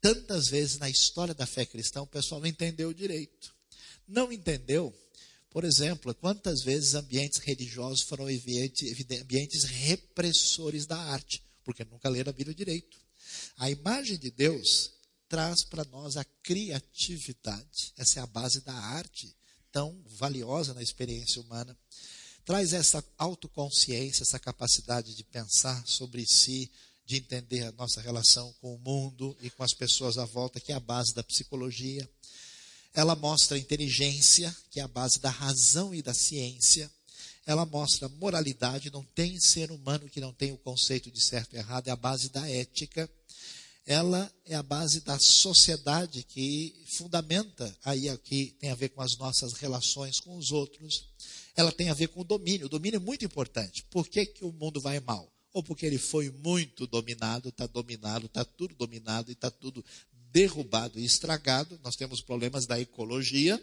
Tantas 0.00 0.48
vezes 0.48 0.78
na 0.78 0.90
história 0.90 1.34
da 1.34 1.46
fé 1.46 1.64
cristã 1.64 2.02
o 2.02 2.06
pessoal 2.06 2.40
não 2.40 2.48
entendeu 2.48 2.92
direito. 2.92 3.54
Não 4.08 4.32
entendeu 4.32 4.92
por 5.50 5.64
exemplo, 5.64 6.14
quantas 6.14 6.62
vezes 6.62 6.94
ambientes 6.94 7.40
religiosos 7.40 8.02
foram 8.02 8.26
ambientes 8.26 9.64
repressores 9.64 10.86
da 10.86 10.96
arte, 10.96 11.42
porque 11.64 11.84
nunca 11.84 12.08
leram 12.08 12.30
a 12.30 12.32
Bíblia 12.32 12.54
direito. 12.54 12.96
A 13.56 13.68
imagem 13.68 14.16
de 14.16 14.30
Deus 14.30 14.92
traz 15.28 15.64
para 15.64 15.84
nós 15.84 16.16
a 16.16 16.24
criatividade. 16.42 17.92
Essa 17.96 18.20
é 18.20 18.22
a 18.22 18.26
base 18.26 18.60
da 18.62 18.72
arte, 18.72 19.36
tão 19.72 20.00
valiosa 20.06 20.72
na 20.72 20.82
experiência 20.82 21.42
humana. 21.42 21.76
Traz 22.44 22.72
essa 22.72 23.04
autoconsciência, 23.18 24.22
essa 24.22 24.38
capacidade 24.38 25.14
de 25.14 25.24
pensar 25.24 25.86
sobre 25.86 26.24
si, 26.26 26.70
de 27.04 27.16
entender 27.16 27.64
a 27.64 27.72
nossa 27.72 28.00
relação 28.00 28.52
com 28.60 28.74
o 28.74 28.78
mundo 28.78 29.36
e 29.40 29.50
com 29.50 29.64
as 29.64 29.74
pessoas 29.74 30.16
à 30.16 30.24
volta, 30.24 30.60
que 30.60 30.72
é 30.72 30.76
a 30.76 30.80
base 30.80 31.12
da 31.12 31.24
psicologia. 31.24 32.08
Ela 32.92 33.14
mostra 33.14 33.56
a 33.56 33.60
inteligência, 33.60 34.54
que 34.70 34.80
é 34.80 34.82
a 34.82 34.88
base 34.88 35.20
da 35.20 35.30
razão 35.30 35.94
e 35.94 36.02
da 36.02 36.12
ciência. 36.12 36.90
Ela 37.46 37.64
mostra 37.64 38.06
a 38.06 38.08
moralidade, 38.10 38.90
não 38.90 39.04
tem 39.04 39.38
ser 39.40 39.70
humano 39.70 40.08
que 40.08 40.20
não 40.20 40.32
tenha 40.32 40.54
o 40.54 40.58
conceito 40.58 41.10
de 41.10 41.20
certo 41.22 41.54
e 41.54 41.58
errado, 41.58 41.88
é 41.88 41.90
a 41.90 41.96
base 41.96 42.28
da 42.28 42.48
ética. 42.48 43.08
Ela 43.86 44.30
é 44.44 44.54
a 44.54 44.62
base 44.62 45.00
da 45.00 45.18
sociedade 45.18 46.22
que 46.22 46.74
fundamenta 46.86 47.74
aí 47.84 48.08
aqui 48.08 48.54
tem 48.60 48.70
a 48.70 48.74
ver 48.74 48.90
com 48.90 49.00
as 49.00 49.16
nossas 49.16 49.54
relações 49.54 50.20
com 50.20 50.36
os 50.36 50.52
outros. 50.52 51.08
Ela 51.56 51.72
tem 51.72 51.88
a 51.88 51.94
ver 51.94 52.08
com 52.08 52.20
o 52.20 52.24
domínio. 52.24 52.66
O 52.66 52.70
domínio 52.70 52.96
é 52.96 53.00
muito 53.00 53.24
importante. 53.24 53.84
Por 53.90 54.06
que, 54.06 54.26
que 54.26 54.44
o 54.44 54.52
mundo 54.52 54.80
vai 54.80 55.00
mal? 55.00 55.28
ou 55.52 55.62
porque 55.62 55.84
ele 55.84 55.98
foi 55.98 56.30
muito 56.30 56.86
dominado, 56.86 57.48
está 57.48 57.66
dominado, 57.66 58.26
está 58.26 58.44
tudo 58.44 58.74
dominado 58.74 59.30
e 59.30 59.32
está 59.32 59.50
tudo 59.50 59.84
derrubado 60.32 60.98
e 60.98 61.04
estragado, 61.04 61.78
nós 61.82 61.96
temos 61.96 62.20
problemas 62.20 62.66
da 62.66 62.80
ecologia, 62.80 63.62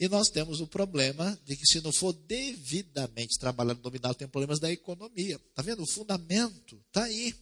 e 0.00 0.08
nós 0.08 0.30
temos 0.30 0.62
o 0.62 0.66
problema 0.66 1.38
de 1.44 1.54
que, 1.54 1.66
se 1.66 1.78
não 1.82 1.92
for 1.92 2.14
devidamente 2.14 3.38
trabalhado, 3.38 3.82
dominado, 3.82 4.14
tem 4.14 4.26
problemas 4.26 4.58
da 4.58 4.72
economia. 4.72 5.38
Está 5.50 5.60
vendo? 5.60 5.82
O 5.82 5.86
fundamento 5.86 6.82
está 6.88 7.04
aí. 7.04 7.34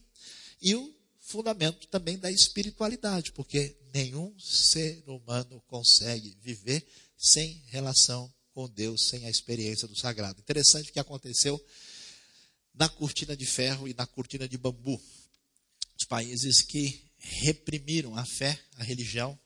E 0.61 0.75
o 0.75 0.93
fundamento 1.21 1.87
também 1.87 2.17
da 2.17 2.29
espiritualidade, 2.29 3.31
porque 3.31 3.77
nenhum 3.93 4.37
ser 4.37 5.01
humano 5.07 5.63
consegue 5.67 6.37
viver 6.41 6.85
sem 7.17 7.63
relação 7.67 8.29
com 8.53 8.67
Deus, 8.67 9.07
sem 9.07 9.25
a 9.25 9.29
experiência 9.29 9.87
do 9.87 9.95
sagrado. 9.95 10.41
Interessante 10.41 10.89
o 10.89 10.93
que 10.93 10.99
aconteceu 10.99 11.63
na 12.73 12.89
cortina 12.89 13.37
de 13.37 13.45
ferro 13.45 13.87
e 13.87 13.93
na 13.93 14.05
cortina 14.05 14.49
de 14.49 14.57
bambu. 14.57 15.01
Os 15.97 16.05
países 16.05 16.61
que 16.61 17.08
reprimiram 17.19 18.15
a 18.15 18.25
fé, 18.25 18.59
a 18.77 18.83
religião 18.83 19.39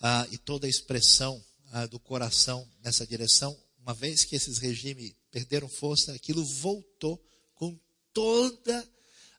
ah, 0.00 0.26
e 0.30 0.38
toda 0.38 0.66
a 0.66 0.70
expressão 0.70 1.42
ah, 1.72 1.86
do 1.86 1.98
coração 1.98 2.68
nessa 2.82 3.06
direção. 3.06 3.58
Uma 3.80 3.94
vez 3.94 4.24
que 4.24 4.36
esses 4.36 4.58
regimes 4.58 5.14
perderam 5.30 5.68
força, 5.68 6.12
aquilo 6.12 6.44
voltou 6.44 7.22
com 7.54 7.78
toda 8.12 8.88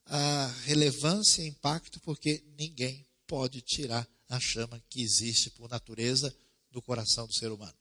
a 0.06 0.48
relevância 0.66 1.42
e 1.44 1.48
impacto, 1.48 2.00
porque 2.02 2.44
ninguém 2.58 3.06
pode 3.28 3.62
tirar 3.62 4.08
a 4.28 4.40
chama 4.40 4.82
que 4.90 5.02
existe 5.02 5.50
por 5.52 5.70
natureza 5.70 6.36
do 6.72 6.82
coração 6.82 7.28
do 7.28 7.34
ser 7.34 7.52
humano. 7.52 7.78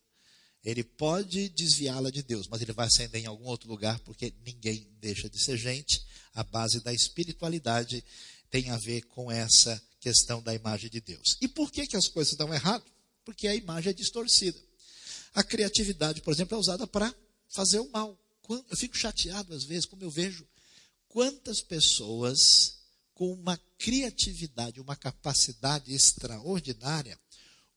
Ele 0.65 0.83
pode 0.83 1.49
desviá-la 1.51 2.11
de 2.11 2.23
Deus, 2.23 2.49
mas 2.49 2.61
ele 2.61 2.73
vai 2.73 2.87
acender 2.87 3.23
em 3.23 3.27
algum 3.27 3.47
outro 3.47 3.69
lugar, 3.69 3.99
porque 4.01 4.35
ninguém 4.45 4.89
deixa 5.01 5.31
de 5.31 5.39
ser 5.39 5.57
gente. 5.57 6.03
A 6.35 6.43
base 6.43 6.81
da 6.81 6.93
espiritualidade 6.93 8.05
tem 8.51 8.71
a 8.71 8.79
ver 8.79 9.03
com 9.07 9.31
essa 9.31 9.81
questão 10.01 10.43
da 10.43 10.55
imagem 10.55 10.91
de 10.91 11.01
Deus. 11.01 11.37
E 11.41 11.49
por 11.49 11.71
que, 11.71 11.87
que 11.87 11.97
as 11.97 12.09
coisas 12.09 12.35
dão 12.35 12.53
errado? 12.53 12.85
Porque 13.25 13.47
a 13.47 13.55
imagem 13.55 13.91
é 13.91 13.93
distorcida. 13.93 14.59
A 15.35 15.43
criatividade, 15.43 16.23
por 16.23 16.33
exemplo, 16.33 16.57
é 16.57 16.61
usada 16.61 16.87
para 16.87 17.15
fazer 17.49 17.81
o 17.81 17.91
mal. 17.91 18.19
Eu 18.49 18.77
fico 18.77 18.97
chateado 18.97 19.55
às 19.55 19.65
vezes, 19.65 19.85
como 19.85 20.03
eu 20.03 20.11
vejo 20.11 20.47
quantas 21.09 21.61
pessoas 21.61 22.79
com 23.15 23.33
uma 23.33 23.59
criatividade, 23.77 24.81
uma 24.81 24.97
capacidade 24.97 25.93
extraordinária, 25.93 27.19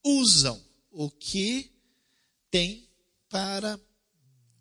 usam 0.03 0.63
o 0.91 1.10
que 1.10 1.71
tem 2.49 2.88
para 3.29 3.79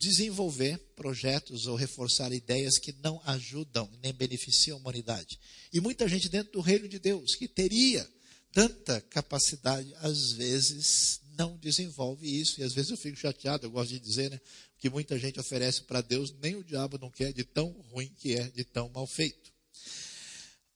desenvolver 0.00 0.78
projetos 0.96 1.66
ou 1.66 1.76
reforçar 1.76 2.32
ideias 2.32 2.78
que 2.78 2.90
não 3.02 3.20
ajudam 3.26 3.88
nem 4.02 4.14
beneficiam 4.14 4.78
a 4.78 4.80
humanidade. 4.80 5.38
E 5.70 5.78
muita 5.78 6.08
gente 6.08 6.28
dentro 6.30 6.54
do 6.54 6.60
reino 6.62 6.88
de 6.88 6.98
Deus 6.98 7.34
que 7.34 7.46
teria 7.46 8.08
tanta 8.50 8.98
capacidade, 9.02 9.94
às 9.96 10.32
vezes 10.32 11.20
não 11.36 11.54
desenvolve 11.58 12.26
isso. 12.26 12.60
E 12.60 12.64
às 12.64 12.72
vezes 12.72 12.90
eu 12.90 12.96
fico 12.96 13.18
chateado, 13.18 13.66
eu 13.66 13.70
gosto 13.70 13.90
de 13.90 14.00
dizer, 14.00 14.30
né? 14.30 14.40
Que 14.78 14.88
muita 14.88 15.18
gente 15.18 15.38
oferece 15.38 15.82
para 15.82 16.00
Deus, 16.00 16.32
nem 16.42 16.56
o 16.56 16.64
diabo 16.64 16.96
não 16.98 17.10
quer, 17.10 17.34
de 17.34 17.44
tão 17.44 17.68
ruim 17.92 18.10
que 18.18 18.34
é, 18.34 18.48
de 18.48 18.64
tão 18.64 18.88
mal 18.88 19.06
feito. 19.06 19.52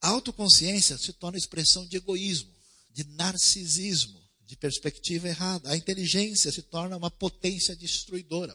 A 0.03 0.09
autoconsciência 0.09 0.99
se 0.99 1.15
torna 1.15 1.39
expressão 1.39 1.87
de 1.87 1.97
egoísmo, 1.97 2.53
de 2.93 3.05
narcisismo, 3.05 4.21
de 4.47 4.55
perspectiva 4.55 5.29
errada. 5.29 5.71
A 5.71 5.77
inteligência 5.77 6.53
se 6.53 6.61
torna 6.61 6.95
uma 6.95 7.11
potência 7.11 7.75
destruidora, 7.75 8.55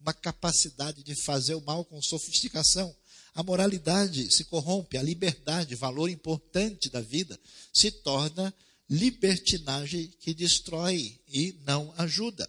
uma 0.00 0.12
capacidade 0.12 1.02
de 1.02 1.14
fazer 1.14 1.54
o 1.54 1.60
mal 1.60 1.84
com 1.84 2.00
sofisticação. 2.00 2.94
A 3.34 3.42
moralidade 3.42 4.34
se 4.34 4.44
corrompe, 4.44 4.96
a 4.96 5.02
liberdade, 5.02 5.74
valor 5.74 6.08
importante 6.08 6.88
da 6.88 7.00
vida, 7.00 7.38
se 7.72 7.90
torna 7.90 8.52
libertinagem 8.88 10.08
que 10.18 10.34
destrói 10.34 11.20
e 11.28 11.54
não 11.64 11.94
ajuda. 11.96 12.48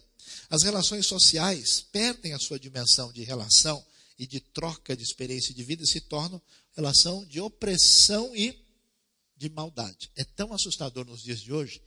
As 0.50 0.62
relações 0.62 1.06
sociais 1.06 1.84
perdem 1.92 2.32
a 2.32 2.38
sua 2.38 2.58
dimensão 2.58 3.12
de 3.12 3.22
relação 3.22 3.84
e 4.18 4.26
de 4.26 4.40
troca 4.40 4.96
de 4.96 5.02
experiência 5.02 5.54
de 5.54 5.62
vida 5.62 5.84
e 5.84 5.86
se 5.86 6.00
tornam 6.00 6.40
relação 6.74 7.24
de 7.26 7.40
opressão 7.40 8.34
e 8.34 8.58
de 9.36 9.48
maldade. 9.50 10.10
É 10.16 10.24
tão 10.24 10.52
assustador 10.52 11.04
nos 11.04 11.22
dias 11.22 11.40
de 11.40 11.52
hoje 11.52 11.80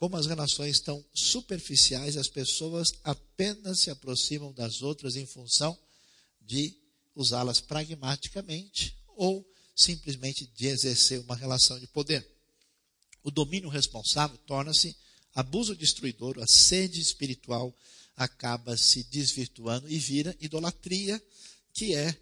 como 0.00 0.16
as 0.16 0.24
relações 0.24 0.76
estão 0.76 1.04
superficiais, 1.12 2.16
as 2.16 2.26
pessoas 2.26 2.90
apenas 3.04 3.80
se 3.80 3.90
aproximam 3.90 4.50
das 4.50 4.80
outras 4.80 5.14
em 5.14 5.26
função 5.26 5.78
de 6.40 6.74
usá-las 7.14 7.60
pragmaticamente 7.60 8.96
ou 9.08 9.46
simplesmente 9.76 10.46
de 10.46 10.68
exercer 10.68 11.20
uma 11.20 11.36
relação 11.36 11.78
de 11.78 11.86
poder. 11.86 12.26
O 13.22 13.30
domínio 13.30 13.68
responsável 13.68 14.38
torna-se 14.46 14.96
abuso 15.34 15.76
destruidor, 15.76 16.38
a 16.38 16.46
sede 16.46 16.98
espiritual 16.98 17.76
acaba 18.16 18.78
se 18.78 19.04
desvirtuando 19.04 19.86
e 19.86 19.98
vira 19.98 20.34
idolatria, 20.40 21.22
que 21.74 21.94
é 21.94 22.18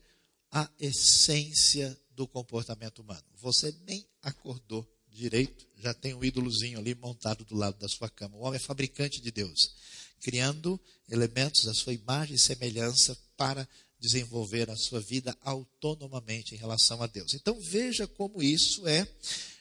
a 0.50 0.68
essência 0.80 1.96
do 2.10 2.26
comportamento 2.26 3.02
humano. 3.02 3.24
Você 3.36 3.72
nem 3.86 4.04
acordou 4.20 4.84
direito, 5.18 5.66
já 5.78 5.92
tem 5.92 6.14
um 6.14 6.24
ídolozinho 6.24 6.78
ali 6.78 6.94
montado 6.94 7.44
do 7.44 7.57
lado 7.57 7.78
da 7.78 7.88
sua 7.88 8.09
cama. 8.09 8.37
O 8.37 8.40
homem 8.40 8.57
é 8.57 8.61
fabricante 8.61 9.20
de 9.20 9.31
Deus, 9.31 9.74
criando 10.20 10.81
elementos 11.09 11.64
da 11.64 11.74
sua 11.74 11.92
imagem 11.92 12.37
e 12.37 12.38
semelhança 12.38 13.16
para 13.37 13.68
desenvolver 14.00 14.70
a 14.70 14.76
sua 14.76 15.00
vida 15.00 15.37
autonomamente 15.42 16.54
em 16.54 16.59
relação 16.59 17.02
a 17.02 17.07
Deus. 17.07 17.35
Então 17.35 17.59
veja 17.61 18.07
como 18.07 18.42
isso 18.42 18.87
é 18.87 19.07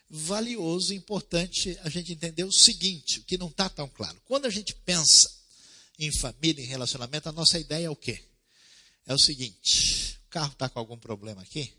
valioso, 0.10 0.94
importante 0.94 1.78
a 1.82 1.90
gente 1.90 2.14
entender 2.14 2.44
o 2.44 2.52
seguinte, 2.52 3.20
o 3.20 3.24
que 3.24 3.38
não 3.38 3.48
está 3.48 3.68
tão 3.68 3.90
claro. 3.90 4.22
Quando 4.26 4.46
a 4.46 4.50
gente 4.50 4.74
pensa 4.86 5.30
em 6.00 6.12
família, 6.12 6.64
em 6.64 6.68
relacionamento, 6.68 7.28
a 7.28 7.32
nossa 7.32 7.60
ideia 7.60 7.88
é 7.88 7.90
o 7.90 7.96
quê? 7.96 8.24
É 9.06 9.14
o 9.14 9.20
seguinte: 9.20 10.20
o 10.28 10.30
carro 10.30 10.54
está 10.54 10.70
com 10.70 10.80
algum 10.80 10.98
problema 10.98 11.42
aqui? 11.42 11.74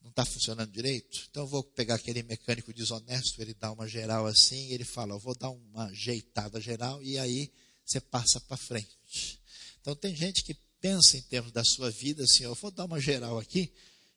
Não 0.00 0.10
está 0.10 0.24
funcionando 0.24 0.70
direito? 0.70 1.26
Então 1.30 1.42
eu 1.42 1.46
vou 1.46 1.62
pegar 1.62 1.96
aquele 1.96 2.22
mecânico 2.22 2.72
desonesto, 2.72 3.40
ele 3.40 3.54
dá 3.54 3.70
uma 3.70 3.86
geral 3.86 4.26
assim, 4.26 4.70
ele 4.72 4.84
fala: 4.84 5.14
eu 5.14 5.18
vou 5.18 5.34
dar 5.34 5.50
uma 5.50 5.86
ajeitada 5.86 6.60
geral, 6.60 7.02
e 7.02 7.18
aí 7.18 7.52
você 7.84 8.00
passa 8.00 8.40
para 8.40 8.56
frente. 8.56 9.40
Então 9.80 9.94
tem 9.94 10.14
gente 10.14 10.42
que 10.42 10.54
pensa 10.80 11.16
em 11.16 11.22
termos 11.22 11.52
da 11.52 11.64
sua 11.64 11.90
vida 11.90 12.24
assim: 12.24 12.44
eu 12.44 12.54
vou 12.54 12.70
dar 12.70 12.86
uma 12.86 13.00
geral 13.00 13.38
aqui, 13.38 13.72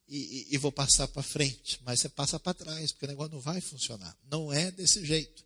e, 0.08 0.18
e, 0.52 0.56
e 0.56 0.58
vou 0.58 0.72
passar 0.72 1.08
para 1.08 1.24
frente, 1.24 1.80
mas 1.84 2.00
você 2.00 2.10
passa 2.10 2.40
para 2.40 2.54
trás, 2.54 2.92
porque 2.92 3.06
o 3.06 3.10
negócio 3.10 3.34
não 3.34 3.42
vai 3.42 3.60
funcionar. 3.62 4.18
Não 4.30 4.52
é 4.52 4.72
desse 4.72 5.06
jeito. 5.06 5.46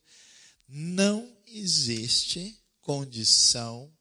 Não 0.67 1.36
existe 1.47 2.62
condição 2.82 3.91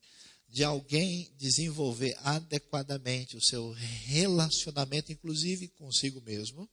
de 0.56 0.64
alguém 0.64 1.30
desenvolver 1.36 2.16
adequadamente 2.22 3.36
o 3.36 3.42
seu 3.42 3.72
relacionamento, 3.72 5.12
inclusive 5.12 5.68
consigo 5.68 6.18
mesmo, 6.22 6.66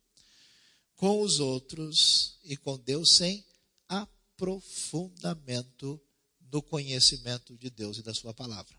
com 0.95 1.21
os 1.21 1.41
outros 1.41 2.39
e 2.45 2.55
com 2.55 2.79
Deus, 2.79 3.17
sem 3.17 3.43
aprofundamento 3.89 6.01
no 6.49 6.61
conhecimento 6.61 7.57
de 7.57 7.69
Deus 7.69 7.97
e 7.97 8.01
da 8.01 8.13
Sua 8.13 8.33
palavra. 8.33 8.73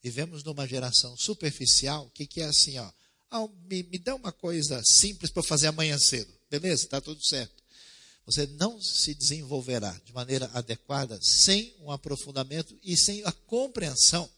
Vivemos 0.00 0.44
numa 0.44 0.64
geração 0.64 1.16
superficial 1.16 2.08
que, 2.14 2.24
que 2.24 2.40
é 2.40 2.44
assim, 2.44 2.78
ó. 2.78 2.92
Ah, 3.28 3.48
me, 3.68 3.82
me 3.82 3.98
dá 3.98 4.14
uma 4.14 4.30
coisa 4.30 4.80
simples 4.84 5.32
para 5.32 5.42
fazer 5.42 5.66
amanhã 5.66 5.98
cedo. 5.98 6.32
Beleza, 6.48 6.84
está 6.84 7.00
tudo 7.00 7.20
certo. 7.26 7.64
Você 8.24 8.46
não 8.46 8.80
se 8.80 9.12
desenvolverá 9.12 9.90
de 10.04 10.12
maneira 10.12 10.48
adequada 10.54 11.18
sem 11.20 11.74
um 11.80 11.90
aprofundamento 11.90 12.78
e 12.80 12.96
sem 12.96 13.24
a 13.24 13.32
compreensão 13.32 14.30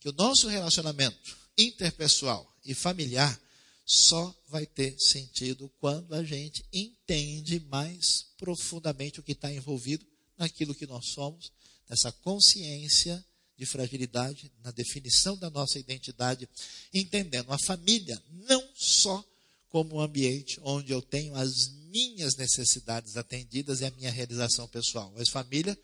que 0.00 0.08
o 0.08 0.12
nosso 0.12 0.48
relacionamento 0.48 1.36
interpessoal 1.56 2.50
e 2.64 2.74
familiar 2.74 3.38
só 3.84 4.34
vai 4.48 4.66
ter 4.66 4.98
sentido 4.98 5.70
quando 5.80 6.14
a 6.14 6.22
gente 6.22 6.64
entende 6.72 7.58
mais 7.68 8.26
profundamente 8.36 9.18
o 9.18 9.22
que 9.22 9.32
está 9.32 9.50
envolvido 9.50 10.06
naquilo 10.36 10.74
que 10.74 10.86
nós 10.86 11.06
somos, 11.08 11.50
nessa 11.88 12.12
consciência 12.12 13.24
de 13.56 13.66
fragilidade, 13.66 14.52
na 14.62 14.70
definição 14.70 15.36
da 15.36 15.50
nossa 15.50 15.78
identidade, 15.78 16.48
entendendo 16.92 17.50
a 17.50 17.58
família 17.58 18.22
não 18.30 18.62
só 18.74 19.24
como 19.68 19.96
um 19.96 20.00
ambiente 20.00 20.60
onde 20.62 20.92
eu 20.92 21.02
tenho 21.02 21.34
as 21.34 21.68
minhas 21.90 22.36
necessidades 22.36 23.16
atendidas 23.16 23.80
e 23.80 23.86
a 23.86 23.90
minha 23.90 24.10
realização 24.10 24.68
pessoal. 24.68 25.12
Mas 25.16 25.30
família, 25.30 25.76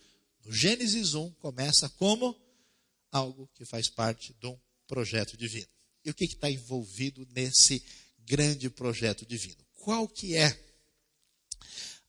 no 0.45 0.53
Gênesis 0.53 1.15
1, 1.15 1.31
começa 1.33 1.89
como 1.89 2.37
algo 3.15 3.49
que 3.55 3.65
faz 3.65 3.89
parte 3.89 4.35
de 4.35 4.47
um 4.47 4.59
projeto 4.89 5.37
divino. 5.37 5.69
E 6.05 6.11
o 6.11 6.15
que 6.15 6.25
está 6.25 6.51
envolvido 6.51 7.27
nesse 7.31 7.83
grande 8.19 8.69
projeto 8.69 9.25
divino? 9.25 9.65
Qual 9.75 10.09
que 10.09 10.37
é 10.37 10.59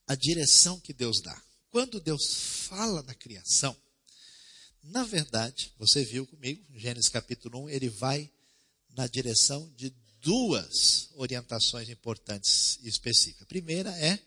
a 0.06 0.14
direção 0.16 0.80
que 0.80 0.92
Deus 0.92 1.22
dá? 1.22 1.40
Quando 1.70 2.00
Deus 2.00 2.66
fala 2.68 3.02
na 3.04 3.14
criação, 3.14 3.76
na 4.82 5.04
verdade, 5.04 5.72
você 5.78 6.04
viu 6.04 6.26
comigo, 6.26 6.64
Gênesis 6.76 7.08
capítulo 7.08 7.64
1, 7.64 7.70
ele 7.70 7.88
vai 7.88 8.30
na 8.90 9.06
direção 9.06 9.72
de 9.76 9.90
duas 10.20 11.10
orientações 11.14 11.88
importantes 11.88 12.78
e 12.82 12.88
específicas. 12.88 13.42
A 13.42 13.46
primeira 13.46 13.90
é 13.98 14.18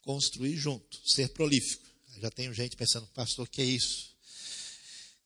construir 0.00 0.56
junto, 0.56 0.98
ser 1.06 1.28
prolífico. 1.30 1.86
Já 2.20 2.30
tenho 2.30 2.54
gente 2.54 2.76
pensando, 2.76 3.06
pastor, 3.08 3.48
que 3.48 3.60
é 3.60 3.64
isso? 3.64 4.13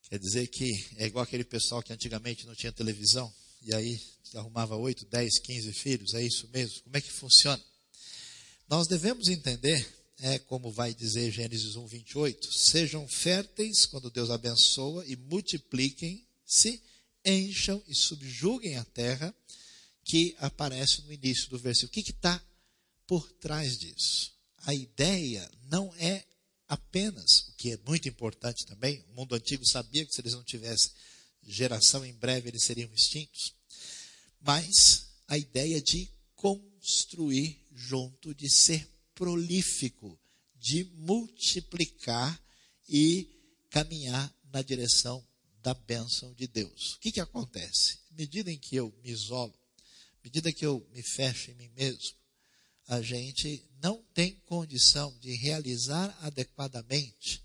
Quer 0.08 0.18
dizer 0.18 0.46
que 0.46 0.72
é 0.96 1.06
igual 1.06 1.22
aquele 1.22 1.44
pessoal 1.44 1.82
que 1.82 1.92
antigamente 1.92 2.46
não 2.46 2.54
tinha 2.54 2.72
televisão, 2.72 3.32
e 3.62 3.74
aí 3.74 4.00
arrumava 4.34 4.74
8, 4.74 5.04
10, 5.06 5.38
15 5.38 5.72
filhos, 5.72 6.14
é 6.14 6.24
isso 6.24 6.48
mesmo? 6.48 6.80
Como 6.82 6.96
é 6.96 7.00
que 7.00 7.10
funciona? 7.10 7.62
Nós 8.68 8.86
devemos 8.86 9.28
entender, 9.28 9.86
é 10.20 10.38
como 10.38 10.70
vai 10.70 10.94
dizer 10.94 11.30
Gênesis 11.30 11.76
1, 11.76 11.86
28, 11.86 12.52
sejam 12.52 13.06
férteis 13.06 13.84
quando 13.84 14.10
Deus 14.10 14.30
abençoa 14.30 15.04
e 15.06 15.14
multipliquem-se, 15.14 16.82
encham 17.24 17.82
e 17.86 17.94
subjuguem 17.94 18.76
a 18.76 18.84
terra, 18.86 19.34
que 20.04 20.34
aparece 20.38 21.02
no 21.02 21.12
início 21.12 21.50
do 21.50 21.58
versículo. 21.58 21.90
O 21.90 21.92
que 22.02 22.10
está 22.10 22.42
por 23.06 23.30
trás 23.32 23.76
disso? 23.76 24.32
A 24.64 24.72
ideia 24.72 25.50
não 25.70 25.94
é 25.96 26.24
apenas, 26.68 27.48
o 27.48 27.52
que 27.54 27.72
é 27.72 27.78
muito 27.78 28.08
importante 28.08 28.66
também, 28.66 29.04
o 29.08 29.14
mundo 29.14 29.34
antigo 29.34 29.66
sabia 29.66 30.04
que 30.04 30.12
se 30.12 30.20
eles 30.20 30.34
não 30.34 30.44
tivessem 30.44 30.92
geração, 31.42 32.04
em 32.04 32.12
breve 32.12 32.50
eles 32.50 32.64
seriam 32.64 32.92
extintos, 32.92 33.54
mas 34.40 35.08
a 35.26 35.38
ideia 35.38 35.80
de 35.80 36.10
construir 36.36 37.66
junto, 37.74 38.34
de 38.34 38.50
ser 38.50 38.88
prolífico, 39.14 40.18
de 40.54 40.84
multiplicar 40.94 42.40
e 42.88 43.28
caminhar 43.70 44.32
na 44.52 44.62
direção 44.62 45.26
da 45.62 45.74
bênção 45.74 46.32
de 46.34 46.46
Deus. 46.46 46.94
O 46.94 47.00
que, 47.00 47.12
que 47.12 47.20
acontece? 47.20 47.98
À 48.10 48.14
medida 48.14 48.50
em 48.50 48.58
que 48.58 48.76
eu 48.76 48.94
me 49.02 49.10
isolo, 49.10 49.54
medida 50.22 50.52
que 50.52 50.64
eu 50.64 50.86
me 50.92 51.02
fecho 51.02 51.50
em 51.50 51.54
mim 51.54 51.68
mesmo, 51.76 52.16
a 52.88 53.02
gente 53.02 53.62
não 53.82 54.02
tem 54.14 54.34
condição 54.46 55.14
de 55.20 55.34
realizar 55.36 56.16
adequadamente 56.22 57.44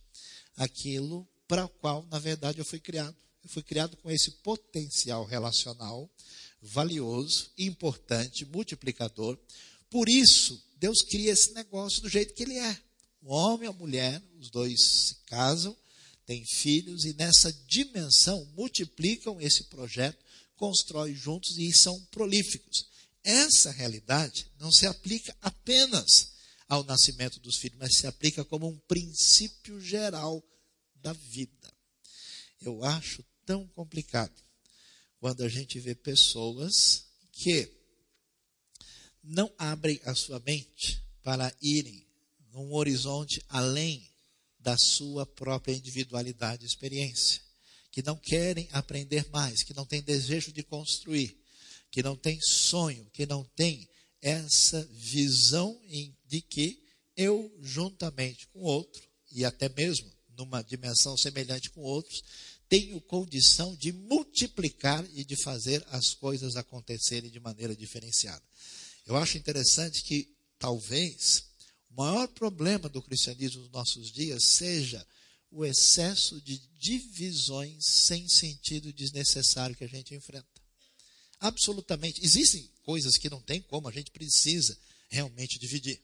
aquilo 0.55 1.27
para 1.47 1.65
o 1.65 1.69
qual, 1.69 2.07
na 2.09 2.17
verdade, 2.17 2.59
eu 2.59 2.65
fui 2.65 2.79
criado. 2.79 3.15
Eu 3.43 3.49
fui 3.49 3.61
criado 3.61 3.97
com 3.97 4.09
esse 4.09 4.31
potencial 4.31 5.25
relacional 5.25 6.09
valioso, 6.61 7.51
importante, 7.57 8.45
multiplicador. 8.45 9.37
Por 9.89 10.07
isso, 10.07 10.63
Deus 10.77 11.01
cria 11.01 11.33
esse 11.33 11.51
negócio 11.53 12.01
do 12.01 12.07
jeito 12.07 12.33
que 12.33 12.43
ele 12.43 12.57
é. 12.57 12.79
O 13.21 13.33
homem 13.33 13.67
e 13.67 13.69
a 13.69 13.73
mulher, 13.73 14.21
os 14.39 14.49
dois 14.49 14.79
se 14.79 15.15
casam, 15.25 15.75
têm 16.25 16.45
filhos 16.45 17.03
e 17.03 17.13
nessa 17.13 17.51
dimensão 17.67 18.45
multiplicam 18.55 19.41
esse 19.41 19.65
projeto, 19.65 20.23
constroem 20.55 21.13
juntos 21.13 21.57
e 21.57 21.73
são 21.73 21.99
prolíficos. 22.05 22.92
Essa 23.23 23.71
realidade 23.71 24.51
não 24.59 24.71
se 24.71 24.85
aplica 24.85 25.35
apenas 25.41 26.33
ao 26.67 26.83
nascimento 26.83 27.39
dos 27.39 27.57
filhos, 27.57 27.77
mas 27.79 27.95
se 27.95 28.07
aplica 28.07 28.43
como 28.43 28.67
um 28.67 28.77
princípio 28.79 29.79
geral 29.79 30.43
da 30.95 31.13
vida. 31.13 31.73
Eu 32.61 32.83
acho 32.83 33.23
tão 33.45 33.67
complicado 33.67 34.33
quando 35.19 35.43
a 35.43 35.49
gente 35.49 35.79
vê 35.79 35.95
pessoas 35.95 37.05
que 37.31 37.71
não 39.23 39.53
abrem 39.57 40.01
a 40.03 40.13
sua 40.13 40.39
mente 40.39 41.01
para 41.23 41.55
irem 41.61 42.05
num 42.51 42.73
horizonte 42.73 43.43
além 43.47 44.09
da 44.59 44.77
sua 44.77 45.25
própria 45.25 45.73
individualidade 45.73 46.63
e 46.63 46.67
experiência, 46.67 47.41
que 47.91 48.01
não 48.01 48.15
querem 48.15 48.67
aprender 48.71 49.27
mais, 49.29 49.63
que 49.63 49.73
não 49.73 49.85
têm 49.85 50.01
desejo 50.01 50.51
de 50.51 50.63
construir, 50.63 51.42
que 51.93 52.01
não 52.01 52.15
têm 52.15 52.41
sonho, 52.41 53.07
que 53.13 53.23
não 53.23 53.43
têm 53.55 53.87
essa 54.19 54.83
visão 54.89 55.79
de 56.25 56.41
que 56.41 56.83
eu, 57.15 57.55
juntamente 57.61 58.47
com 58.47 58.61
outro, 58.61 58.99
e 59.31 59.45
até 59.45 59.69
mesmo 59.69 60.11
numa 60.35 60.63
dimensão 60.63 61.15
semelhante 61.15 61.69
com 61.69 61.81
outros, 61.81 62.23
tenho 62.67 62.99
condição 62.99 63.75
de 63.75 63.91
multiplicar 63.91 65.07
e 65.13 65.23
de 65.23 65.35
fazer 65.35 65.85
as 65.91 66.15
coisas 66.15 66.55
acontecerem 66.55 67.29
de 67.29 67.39
maneira 67.39 67.75
diferenciada. 67.75 68.41
Eu 69.05 69.15
acho 69.15 69.37
interessante 69.37 70.01
que 70.01 70.35
talvez 70.57 71.43
o 71.91 72.01
maior 72.01 72.27
problema 72.29 72.89
do 72.89 73.03
cristianismo 73.03 73.61
nos 73.61 73.71
nossos 73.71 74.11
dias 74.11 74.43
seja 74.43 75.05
o 75.51 75.63
excesso 75.63 76.41
de 76.41 76.57
divisões 76.79 77.85
sem 77.85 78.27
sentido 78.27 78.91
desnecessário 78.91 79.75
que 79.75 79.83
a 79.83 79.87
gente 79.87 80.15
enfrenta. 80.15 80.52
Absolutamente. 81.43 82.23
Existem 82.23 82.69
coisas 82.83 83.17
que 83.17 83.29
não 83.29 83.41
tem 83.41 83.61
como, 83.61 83.89
a 83.89 83.91
gente 83.91 84.11
precisa 84.11 84.77
realmente 85.09 85.59
dividir. 85.59 85.99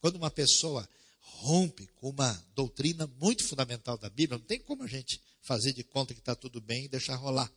Quando 0.00 0.14
uma 0.14 0.30
pessoa 0.30 0.88
rompe 1.20 1.88
com 1.96 2.10
uma 2.10 2.32
doutrina 2.54 3.04
muito 3.20 3.42
fundamental 3.42 3.98
da 3.98 4.08
Bíblia, 4.08 4.38
não 4.38 4.46
tem 4.46 4.60
como 4.60 4.84
a 4.84 4.86
gente 4.86 5.20
fazer 5.42 5.72
de 5.72 5.82
conta 5.82 6.14
que 6.14 6.20
está 6.20 6.36
tudo 6.36 6.60
bem 6.60 6.84
e 6.84 6.88
deixar 6.88 7.16
rolar. 7.16 7.52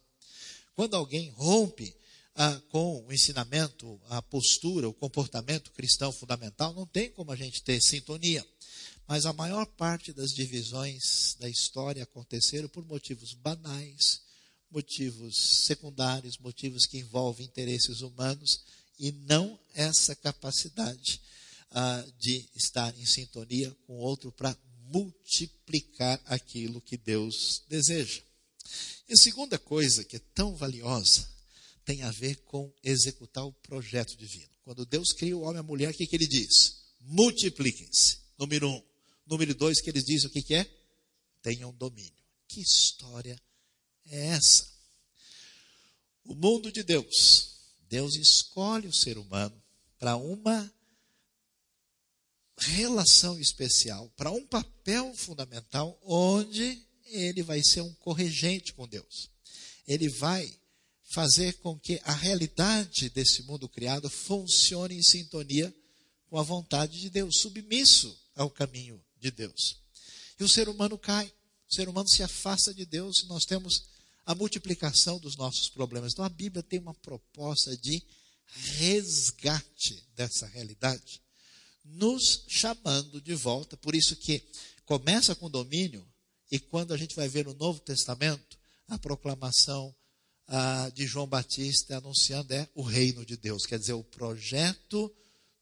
Quando 0.76 0.96
alguém 0.96 1.30
rompe 1.30 1.96
ah, 2.34 2.60
com 2.72 3.06
o 3.06 3.14
ensinamento, 3.14 4.02
a 4.10 4.20
postura, 4.20 4.90
o 4.90 4.94
comportamento 4.94 5.72
cristão 5.74 6.12
fundamental, 6.12 6.74
não 6.74 6.88
tem 6.88 7.12
como 7.12 7.32
a 7.32 7.36
gente 7.36 7.62
ter 7.62 7.80
sintonia. 7.80 8.44
Mas 9.08 9.28
a 9.28 9.32
maior 9.34 9.68
parte 9.68 10.12
das 10.12 10.32
divisões 10.32 11.36
da 11.40 11.48
história 11.48 12.02
aconteceram 12.02 12.68
por 12.68 12.84
motivos 12.84 13.34
banais, 13.36 14.22
motivos 14.72 15.66
secundários, 15.66 16.38
motivos 16.38 16.86
que 16.86 16.98
envolvem 16.98 17.46
interesses 17.46 18.02
humanos 18.02 18.62
e 19.00 19.12
não 19.12 19.60
essa 19.74 20.16
capacidade 20.16 21.22
ah, 21.72 22.06
de 22.20 22.48
estar 22.56 22.98
em 22.98 23.06
sintonia 23.06 23.76
com 23.86 23.98
o 23.98 24.02
outro 24.02 24.32
para 24.32 24.58
multiplicar 24.92 26.20
aquilo 26.26 26.82
que 26.82 26.98
Deus 26.98 27.64
deseja. 27.68 28.22
E 29.08 29.14
a 29.14 29.18
segunda 29.18 29.58
coisa 29.58 30.04
que 30.04 30.18
é 30.18 30.22
tão 30.34 30.56
valiosa 30.56 31.28
tem 31.86 32.04
a 32.04 32.12
ver 32.12 32.36
com 32.44 32.72
executar 32.84 33.46
o 33.46 33.54
projeto 33.54 34.18
divino. 34.18 34.50
Quando 34.64 34.86
Deus 34.86 35.14
cria 35.14 35.38
o 35.38 35.42
homem 35.42 35.58
e 35.58 35.60
a 35.60 35.64
mulher, 35.64 35.90
o 35.90 35.94
que, 35.94 36.06
que 36.06 36.16
ele 36.16 36.28
diz? 36.28 36.82
Multipliquem-se. 37.00 38.18
Número 38.38 38.70
um. 38.70 38.84
Número 39.26 39.56
dois, 39.56 39.82
que 39.82 39.90
ele 39.90 40.02
diz 40.02 40.26
o 40.26 40.30
que, 40.30 40.42
que 40.42 40.56
é? 40.56 40.70
Tenham 41.42 41.74
domínio. 41.74 42.12
Que 42.48 42.62
história 42.62 43.42
é 44.10 44.28
essa? 44.28 44.68
O 46.24 46.36
mundo 46.36 46.72
de 46.72 46.84
Deus. 46.84 47.56
Deus 47.90 48.16
escolhe 48.16 48.88
o 48.88 48.94
ser 48.94 49.18
humano 49.18 49.62
para 49.98 50.18
uma 50.18 50.72
relação 52.58 53.40
especial, 53.40 54.12
para 54.18 54.32
um 54.32 54.46
papel 54.46 55.14
fundamental, 55.16 55.98
onde 56.04 56.84
ele 57.06 57.44
vai 57.44 57.62
ser 57.64 57.82
um 57.82 57.94
corregente 57.96 58.74
com 58.74 58.88
Deus. 58.88 59.30
Ele 59.88 60.10
vai 60.10 60.54
fazer 61.04 61.54
com 61.60 61.80
que 61.80 62.02
a 62.04 62.14
realidade 62.14 63.10
desse 63.10 63.44
mundo 63.44 63.70
criado 63.70 64.10
funcione 64.10 64.96
em 64.96 65.04
sintonia 65.04 65.74
com 66.30 66.38
a 66.38 66.44
vontade 66.44 67.00
de 67.00 67.10
Deus, 67.10 67.40
submisso 67.40 68.20
ao 68.36 68.50
caminho 68.50 69.02
de 69.20 69.32
Deus. 69.32 69.80
E 70.40 70.44
o 70.44 70.50
ser 70.50 70.68
humano 70.68 70.98
cai, 70.98 71.32
o 71.70 71.74
ser 71.74 71.88
humano 71.88 72.08
se 72.10 72.22
afasta 72.22 72.74
de 72.74 72.86
Deus 72.86 73.24
e 73.24 73.28
nós 73.28 73.46
temos 73.46 73.86
a 74.28 74.36
multiplicação 74.36 75.18
dos 75.18 75.38
nossos 75.38 75.70
problemas. 75.70 76.12
Então 76.12 76.26
a 76.26 76.30
Bíblia 76.30 76.62
tem 76.62 76.80
uma 76.80 76.94
proposta 76.94 77.76
de 77.78 78.04
resgate 78.46 80.04
dessa 80.16 80.46
realidade 80.46 81.22
nos 81.86 82.44
chamando 82.46 83.22
de 83.22 83.34
volta. 83.34 83.78
Por 83.78 83.96
isso 83.96 84.18
que 84.18 84.44
começa 84.86 85.34
com 85.34 85.50
domínio, 85.50 86.06
e 86.52 86.60
quando 86.60 86.94
a 86.94 86.98
gente 86.98 87.16
vai 87.16 87.30
ver 87.30 87.46
no 87.46 87.54
Novo 87.54 87.80
Testamento, 87.80 88.58
a 88.90 88.98
proclamação 88.98 89.96
ah, 90.48 90.92
de 90.94 91.08
João 91.08 91.28
Batista 91.28 91.98
anunciando 91.98 92.54
é 92.54 92.68
o 92.76 92.82
reino 92.82 93.26
de 93.26 93.38
Deus. 93.38 93.66
Quer 93.66 93.80
dizer, 93.80 93.94
o 93.94 94.04
projeto 94.04 95.14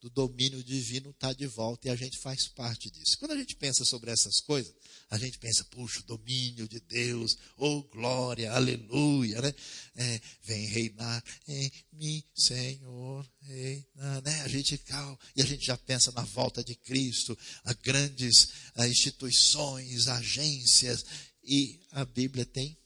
do 0.05 0.09
domínio 0.27 0.63
divino 0.63 1.09
está 1.09 1.33
de 1.33 1.47
volta 1.47 1.87
e 1.87 1.91
a 1.91 1.95
gente 1.95 2.19
faz 2.19 2.47
parte 2.47 2.91
disso. 2.91 3.17
Quando 3.17 3.31
a 3.31 3.37
gente 3.37 3.55
pensa 3.55 3.83
sobre 3.83 4.11
essas 4.11 4.39
coisas, 4.39 4.71
a 5.09 5.17
gente 5.17 5.39
pensa, 5.39 5.63
puxa, 5.65 6.03
domínio 6.03 6.67
de 6.67 6.79
Deus, 6.79 7.35
oh 7.57 7.81
glória, 7.83 8.51
aleluia, 8.51 9.41
né? 9.41 9.53
É, 9.95 10.21
vem 10.43 10.67
reinar 10.67 11.23
em 11.47 11.71
mim, 11.91 12.23
Senhor, 12.35 13.27
reina, 13.41 14.21
né? 14.21 14.41
A 14.43 14.47
gente 14.47 14.77
calma, 14.77 15.17
e 15.35 15.41
a 15.41 15.45
gente 15.45 15.65
já 15.65 15.75
pensa 15.75 16.11
na 16.11 16.21
volta 16.21 16.63
de 16.63 16.75
Cristo, 16.75 17.35
a 17.63 17.73
grandes 17.73 18.49
a 18.75 18.87
instituições, 18.87 20.07
agências, 20.07 21.03
e 21.43 21.79
a 21.91 22.05
Bíblia 22.05 22.45
tem 22.45 22.77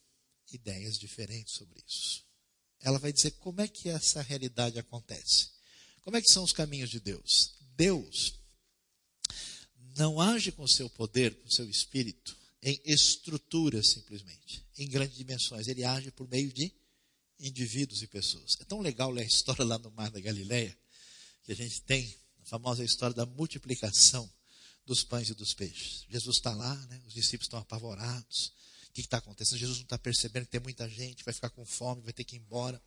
ideias 0.54 0.98
diferentes 0.98 1.54
sobre 1.54 1.84
isso. 1.86 2.24
Ela 2.80 2.98
vai 2.98 3.12
dizer 3.12 3.32
como 3.32 3.60
é 3.60 3.68
que 3.68 3.90
essa 3.90 4.22
realidade 4.22 4.80
acontece. 4.80 5.59
Como 6.02 6.18
é 6.18 6.22
que 6.22 6.32
são 6.32 6.44
os 6.44 6.52
caminhos 6.52 6.90
de 6.90 7.00
Deus? 7.00 7.56
Deus 7.76 8.40
não 9.98 10.20
age 10.20 10.52
com 10.52 10.68
seu 10.68 10.90
poder, 10.90 11.36
com 11.36 11.50
seu 11.50 11.70
espírito, 11.70 12.36
em 12.62 12.80
estruturas 12.86 13.92
simplesmente, 13.92 14.66
em 14.78 14.88
grandes 14.88 15.18
dimensões. 15.18 15.68
Ele 15.68 15.84
age 15.84 16.12
por 16.12 16.28
meio 16.28 16.52
de 16.52 16.74
indivíduos 17.40 18.02
e 18.02 18.08
pessoas. 18.08 18.56
É 18.60 18.66
tão 18.66 18.82
legal 18.82 19.12
ler 19.12 19.24
a 19.24 19.28
história 19.28 19.64
lá 19.64 19.78
no 19.78 19.92
Mar 19.92 20.12
da 20.12 20.20
Galileia, 20.20 20.78
que 21.44 21.52
a 21.52 21.56
gente 21.56 21.82
tem 21.82 22.16
a 22.42 22.46
famosa 22.46 22.84
história 22.84 23.16
da 23.16 23.26
multiplicação 23.26 24.30
dos 24.86 25.04
pães 25.04 25.30
e 25.30 25.34
dos 25.34 25.54
peixes. 25.54 26.06
Jesus 26.10 26.38
está 26.38 26.54
lá, 26.54 26.76
né? 26.88 27.02
os 27.06 27.14
discípulos 27.14 27.46
estão 27.46 27.60
apavorados. 27.60 28.52
Que 29.02 29.08
está 29.08 29.18
acontecendo? 29.18 29.58
Jesus 29.58 29.78
não 29.78 29.84
está 29.84 29.98
percebendo 29.98 30.46
que 30.46 30.52
tem 30.52 30.60
muita 30.60 30.88
gente, 30.90 31.24
vai 31.24 31.34
ficar 31.34 31.50
com 31.50 31.66
fome, 31.66 32.02
vai 32.02 32.12
ter 32.12 32.24
que 32.24 32.36
ir 32.36 32.40
embora. 32.40 32.82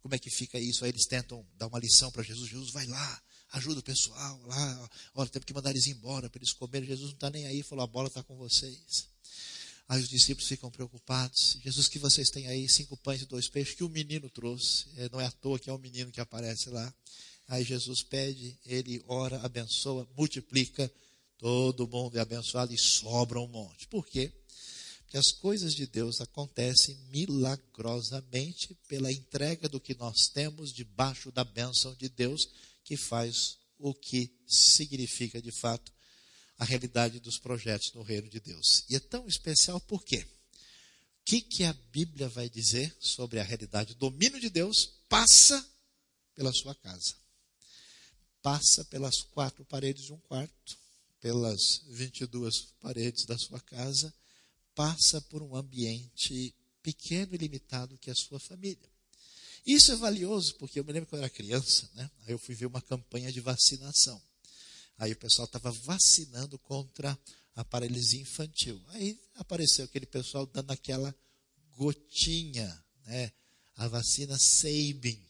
Como 0.00 0.14
é 0.14 0.18
que 0.18 0.30
fica 0.30 0.58
isso? 0.58 0.84
Aí 0.84 0.90
eles 0.90 1.06
tentam 1.06 1.46
dar 1.56 1.66
uma 1.66 1.78
lição 1.78 2.10
para 2.10 2.22
Jesus. 2.22 2.48
Jesus 2.48 2.70
vai 2.70 2.86
lá, 2.86 3.22
ajuda 3.52 3.80
o 3.80 3.82
pessoal 3.82 4.40
lá. 4.46 4.90
Olha, 5.14 5.28
temos 5.28 5.44
que 5.44 5.52
mandar 5.52 5.70
eles 5.70 5.86
embora 5.86 6.30
para 6.30 6.38
eles 6.38 6.52
comerem. 6.52 6.88
Jesus 6.88 7.08
não 7.08 7.14
está 7.14 7.28
nem 7.28 7.46
aí, 7.46 7.62
falou: 7.62 7.84
a 7.84 7.86
bola 7.86 8.08
está 8.08 8.22
com 8.22 8.36
vocês. 8.36 9.08
Aí 9.88 10.00
os 10.00 10.08
discípulos 10.08 10.48
ficam 10.48 10.70
preocupados. 10.70 11.58
Jesus, 11.62 11.88
que 11.88 11.98
vocês 11.98 12.30
têm 12.30 12.46
aí? 12.46 12.68
Cinco 12.68 12.96
pães 12.96 13.22
e 13.22 13.26
dois 13.26 13.48
peixes 13.48 13.74
que 13.74 13.84
o 13.84 13.88
menino 13.88 14.30
trouxe. 14.30 14.86
É, 14.96 15.08
não 15.10 15.20
é 15.20 15.26
à 15.26 15.30
toa 15.30 15.58
que 15.58 15.68
é 15.68 15.72
o 15.72 15.78
menino 15.78 16.10
que 16.10 16.20
aparece 16.20 16.70
lá. 16.70 16.94
Aí 17.46 17.64
Jesus 17.64 18.02
pede, 18.02 18.58
ele 18.64 19.02
ora, 19.06 19.40
abençoa, 19.42 20.08
multiplica. 20.16 20.90
Todo 21.38 21.88
mundo 21.88 22.16
é 22.16 22.20
abençoado 22.20 22.72
e 22.72 22.78
sobra 22.78 23.38
um 23.38 23.46
monte. 23.46 23.86
Por 23.86 24.06
quê? 24.06 24.32
Que 25.08 25.16
as 25.16 25.32
coisas 25.32 25.74
de 25.74 25.86
Deus 25.86 26.20
acontecem 26.20 26.96
milagrosamente 27.10 28.74
pela 28.86 29.10
entrega 29.10 29.68
do 29.68 29.80
que 29.80 29.94
nós 29.94 30.28
temos 30.32 30.72
debaixo 30.72 31.32
da 31.32 31.44
bênção 31.44 31.94
de 31.94 32.08
Deus, 32.08 32.46
que 32.84 32.96
faz 32.96 33.58
o 33.78 33.94
que 33.94 34.30
significa 34.46 35.40
de 35.40 35.50
fato 35.50 35.92
a 36.58 36.64
realidade 36.64 37.20
dos 37.20 37.38
projetos 37.38 37.92
no 37.94 38.02
reino 38.02 38.28
de 38.28 38.38
Deus. 38.40 38.84
E 38.88 38.96
é 38.96 39.00
tão 39.00 39.26
especial 39.26 39.80
por 39.80 40.04
quê? 40.04 40.26
O 40.26 41.24
que, 41.24 41.40
que 41.40 41.64
a 41.64 41.72
Bíblia 41.72 42.28
vai 42.28 42.50
dizer 42.50 42.94
sobre 43.00 43.38
a 43.38 43.44
realidade? 43.44 43.92
O 43.92 43.96
domínio 43.96 44.40
de 44.40 44.50
Deus 44.50 44.90
passa 45.08 45.64
pela 46.34 46.52
sua 46.52 46.74
casa. 46.74 47.14
Passa 48.42 48.84
pelas 48.86 49.22
quatro 49.22 49.64
paredes 49.64 50.04
de 50.04 50.12
um 50.12 50.18
quarto, 50.20 50.78
pelas 51.20 51.82
22 51.88 52.72
paredes 52.80 53.24
da 53.24 53.38
sua 53.38 53.60
casa 53.60 54.12
passa 54.78 55.20
por 55.22 55.42
um 55.42 55.56
ambiente 55.56 56.54
pequeno 56.80 57.34
e 57.34 57.36
limitado 57.36 57.98
que 57.98 58.10
é 58.10 58.12
a 58.12 58.16
sua 58.16 58.38
família. 58.38 58.88
Isso 59.66 59.90
é 59.90 59.96
valioso 59.96 60.54
porque 60.54 60.78
eu 60.78 60.84
me 60.84 60.92
lembro 60.92 61.08
quando 61.08 61.22
eu 61.22 61.24
era 61.24 61.34
criança, 61.34 61.90
né? 61.94 62.08
Aí 62.20 62.32
eu 62.32 62.38
fui 62.38 62.54
ver 62.54 62.66
uma 62.66 62.80
campanha 62.80 63.32
de 63.32 63.40
vacinação. 63.40 64.22
Aí 64.96 65.10
o 65.10 65.16
pessoal 65.16 65.46
estava 65.46 65.72
vacinando 65.72 66.56
contra 66.60 67.18
a 67.56 67.64
paralisia 67.64 68.20
infantil. 68.20 68.80
Aí 68.90 69.20
apareceu 69.34 69.84
aquele 69.84 70.06
pessoal 70.06 70.46
dando 70.46 70.70
aquela 70.70 71.12
gotinha, 71.76 72.84
né? 73.04 73.32
A 73.74 73.88
vacina 73.88 74.38
Sabin 74.38 75.20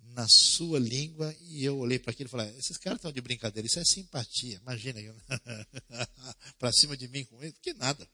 na 0.00 0.26
sua 0.28 0.80
língua 0.80 1.32
e 1.42 1.64
eu 1.64 1.78
olhei 1.78 2.00
para 2.00 2.10
aquilo 2.10 2.26
e 2.26 2.30
falei: 2.32 2.58
esses 2.58 2.76
caras 2.76 2.98
estão 2.98 3.12
de 3.12 3.20
brincadeira, 3.20 3.68
isso 3.68 3.78
é 3.78 3.84
simpatia. 3.84 4.56
Imagina, 4.56 4.98
para 6.58 6.72
cima 6.72 6.96
de 6.96 7.06
mim 7.06 7.24
com 7.24 7.40
isso, 7.44 7.54
que 7.62 7.72
nada. 7.72 8.04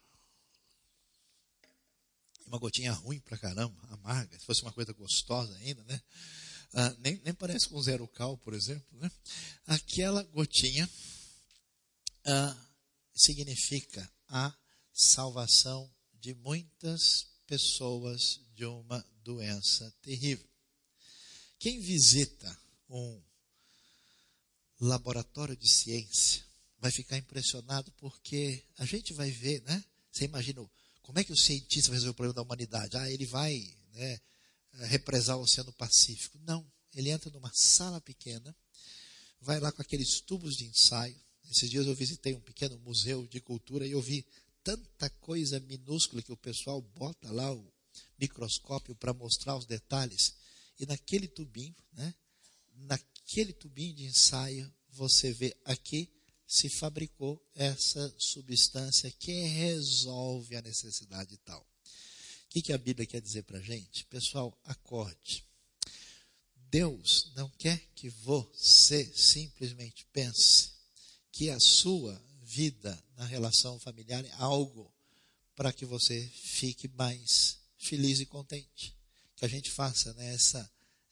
Uma 2.46 2.59
gotinha 2.59 2.92
ruim 2.92 3.18
para 3.20 3.37
caramba, 3.37 3.76
amarga. 3.90 4.38
Se 4.38 4.44
fosse 4.46 4.62
uma 4.62 4.72
coisa 4.72 4.92
gostosa 4.92 5.54
ainda, 5.56 5.82
né? 5.85 6.00
Ah, 6.72 6.94
nem, 6.98 7.20
nem 7.24 7.35
parece 7.35 7.68
com 7.68 7.80
zero 7.82 8.06
cal, 8.09 8.37
por 8.38 8.54
exemplo. 8.54 8.87
Né? 8.98 9.11
Aquela 9.66 10.22
gotinha 10.24 10.88
ah, 12.24 12.56
significa 13.14 14.09
a 14.28 14.54
salvação 14.92 15.90
de 16.14 16.35
muitas 16.35 17.26
pessoas 17.46 18.40
de 18.54 18.64
uma 18.64 19.04
doença 19.22 19.92
terrível. 20.02 20.46
Quem 21.59 21.80
visita 21.80 22.59
um 22.88 23.22
laboratório 24.80 25.56
de 25.56 25.68
ciência 25.68 26.44
vai 26.78 26.90
ficar 26.90 27.16
impressionado 27.16 27.90
porque 27.92 28.62
a 28.78 28.85
gente 28.85 29.12
vai 29.12 29.30
ver, 29.30 29.62
né? 29.62 29.85
Você 30.12 30.24
imagina 30.24 30.68
como 31.07 31.21
é 31.21 31.25
que 31.25 31.33
o 31.33 31.37
cientista 31.37 31.88
vai 31.88 31.97
resolver 31.97 32.11
o 32.11 32.14
problema 32.14 32.35
da 32.35 32.42
humanidade? 32.42 32.97
Ah, 32.97 33.09
ele 33.09 33.25
vai 33.27 33.77
né, 33.95 34.21
represar 34.73 35.38
o 35.38 35.42
Oceano 35.42 35.73
Pacífico. 35.73 36.37
Não, 36.40 36.66
ele 36.92 37.11
entra 37.11 37.31
numa 37.31 37.51
sala 37.55 38.01
pequena, 38.01 38.55
vai 39.40 39.61
lá 39.61 39.71
com 39.71 39.81
aqueles 39.81 40.21
tubos 40.21 40.57
de 40.57 40.66
ensaio. 40.66 41.16
Esses 41.49 41.71
dias 41.71 41.87
eu 41.87 41.95
visitei 41.95 42.35
um 42.35 42.40
pequeno 42.40 42.77
museu 42.81 43.25
de 43.29 43.40
cultura 43.40 43.87
e 43.87 43.92
eu 43.92 44.03
vi 44.03 44.27
tanta 44.64 45.09
coisa 45.09 45.61
minúscula 45.61 46.21
que 46.21 46.33
o 46.33 46.37
pessoal 46.37 46.83
bota 46.83 47.31
lá 47.31 47.55
o 47.55 47.73
microscópio 48.19 48.97
para 48.97 49.14
mostrar 49.14 49.57
os 49.57 49.64
detalhes. 49.64 50.35
E 50.77 50.87
naquele 50.87 51.29
tubinho, 51.29 51.77
né, 51.92 52.12
naquele 52.75 53.53
tubinho 53.53 53.95
de 53.95 54.07
ensaio, 54.07 54.75
você 54.90 55.33
vê 55.33 55.57
aqui 55.64 56.11
se 56.46 56.68
fabricou 56.68 57.44
essa 57.54 58.14
substância 58.18 59.11
que 59.11 59.32
resolve 59.32 60.56
a 60.56 60.62
necessidade 60.62 61.37
tal. 61.38 61.61
O 61.61 62.48
que, 62.48 62.62
que 62.62 62.72
a 62.72 62.78
Bíblia 62.78 63.06
quer 63.06 63.20
dizer 63.20 63.42
para 63.42 63.61
gente? 63.61 64.04
Pessoal, 64.06 64.56
acorde. 64.64 65.44
Deus 66.70 67.32
não 67.35 67.48
quer 67.50 67.78
que 67.94 68.09
você 68.09 69.04
simplesmente 69.14 70.06
pense 70.12 70.72
que 71.32 71.50
a 71.50 71.61
sua 71.61 72.20
vida 72.42 73.02
na 73.16 73.24
relação 73.24 73.78
familiar 73.78 74.24
é 74.24 74.32
algo 74.35 74.92
para 75.54 75.72
que 75.72 75.85
você 75.85 76.22
fique 76.35 76.88
mais 76.88 77.59
feliz 77.76 78.20
e 78.20 78.26
contente 78.26 78.96
que 79.37 79.44
a 79.44 79.48
gente 79.48 79.70
faça 79.70 80.12
né, 80.14 80.35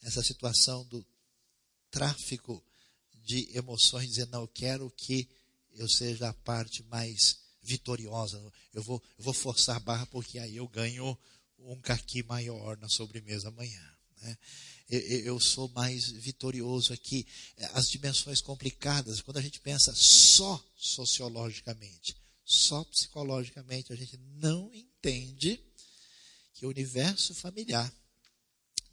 essa 0.02 0.22
situação 0.22 0.84
do 0.86 1.06
tráfico 1.90 2.64
de 3.24 3.48
emoções, 3.56 4.08
dizendo, 4.08 4.32
não, 4.32 4.42
eu 4.42 4.48
quero 4.48 4.90
que 4.96 5.28
eu 5.72 5.88
seja 5.88 6.28
a 6.28 6.34
parte 6.34 6.82
mais 6.84 7.38
vitoriosa. 7.62 8.40
Eu 8.72 8.82
vou, 8.82 9.02
eu 9.18 9.24
vou 9.24 9.34
forçar 9.34 9.76
a 9.76 9.80
barra 9.80 10.06
porque 10.06 10.38
aí 10.38 10.56
eu 10.56 10.68
ganho 10.68 11.18
um 11.58 11.80
caqui 11.80 12.22
maior 12.22 12.76
na 12.76 12.88
sobremesa 12.88 13.48
amanhã. 13.48 13.82
Né? 14.20 14.38
Eu, 14.90 15.00
eu 15.00 15.40
sou 15.40 15.68
mais 15.70 16.10
vitorioso 16.10 16.92
aqui. 16.92 17.26
As 17.72 17.88
dimensões 17.88 18.40
complicadas, 18.40 19.20
quando 19.20 19.38
a 19.38 19.42
gente 19.42 19.60
pensa 19.60 19.92
só 19.94 20.62
sociologicamente, 20.76 22.16
só 22.44 22.84
psicologicamente, 22.84 23.92
a 23.92 23.96
gente 23.96 24.18
não 24.36 24.70
entende 24.74 25.58
que 26.52 26.66
o 26.66 26.68
universo 26.68 27.34
familiar 27.34 27.92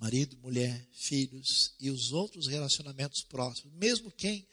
marido, 0.01 0.35
mulher, 0.37 0.83
filhos 0.91 1.75
e 1.79 1.91
os 1.91 2.11
outros 2.11 2.47
relacionamentos 2.47 3.21
próximos. 3.21 3.71
Mesmo 3.75 4.11
quem 4.11 4.47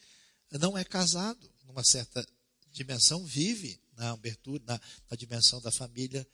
não 0.53 0.77
é 0.77 0.85
casado, 0.85 1.51
numa 1.65 1.83
certa 1.83 2.25
dimensão, 2.71 3.25
vive 3.25 3.81
na 3.97 4.11
abertura, 4.11 4.63
na, 4.67 4.79
na 5.11 5.17
dimensão 5.17 5.59
da 5.63 5.73
família, 5.73 6.29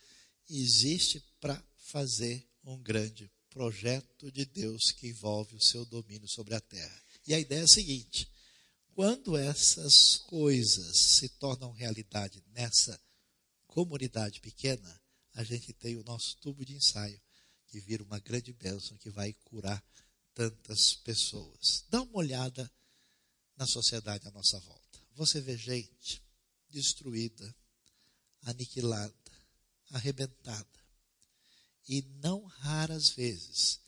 existe 0.50 1.24
para 1.40 1.62
fazer 1.76 2.44
um 2.64 2.76
grande 2.82 3.30
projeto 3.50 4.32
de 4.32 4.44
Deus 4.44 4.90
que 4.90 5.06
envolve 5.06 5.54
o 5.54 5.62
seu 5.62 5.86
domínio 5.86 6.28
sobre 6.28 6.56
a 6.56 6.60
terra. 6.60 7.02
E 7.24 7.32
a 7.34 7.38
ideia 7.38 7.60
é 7.60 7.64
a 7.64 7.68
seguinte: 7.68 8.28
quando 8.94 9.36
essas 9.36 10.16
coisas 10.26 10.98
se 10.98 11.28
tornam 11.28 11.70
realidade 11.70 12.42
nessa 12.48 13.00
comunidade 13.68 14.40
pequena, 14.40 15.00
a 15.34 15.44
gente 15.44 15.72
tem 15.72 15.96
o 15.96 16.02
nosso 16.02 16.36
tubo 16.38 16.64
de 16.64 16.74
ensaio 16.74 17.23
que 17.74 17.80
vira 17.80 18.04
uma 18.04 18.20
grande 18.20 18.52
bênção 18.52 18.96
que 18.98 19.10
vai 19.10 19.32
curar 19.46 19.84
tantas 20.32 20.94
pessoas. 20.94 21.84
Dá 21.90 22.00
uma 22.02 22.18
olhada 22.18 22.70
na 23.56 23.66
sociedade 23.66 24.28
à 24.28 24.30
nossa 24.30 24.60
volta. 24.60 25.00
Você 25.16 25.40
vê 25.40 25.56
gente 25.56 26.22
destruída, 26.70 27.52
aniquilada, 28.42 29.12
arrebentada. 29.90 30.84
E 31.88 32.02
não 32.22 32.44
raras 32.44 33.08
vezes 33.08 33.80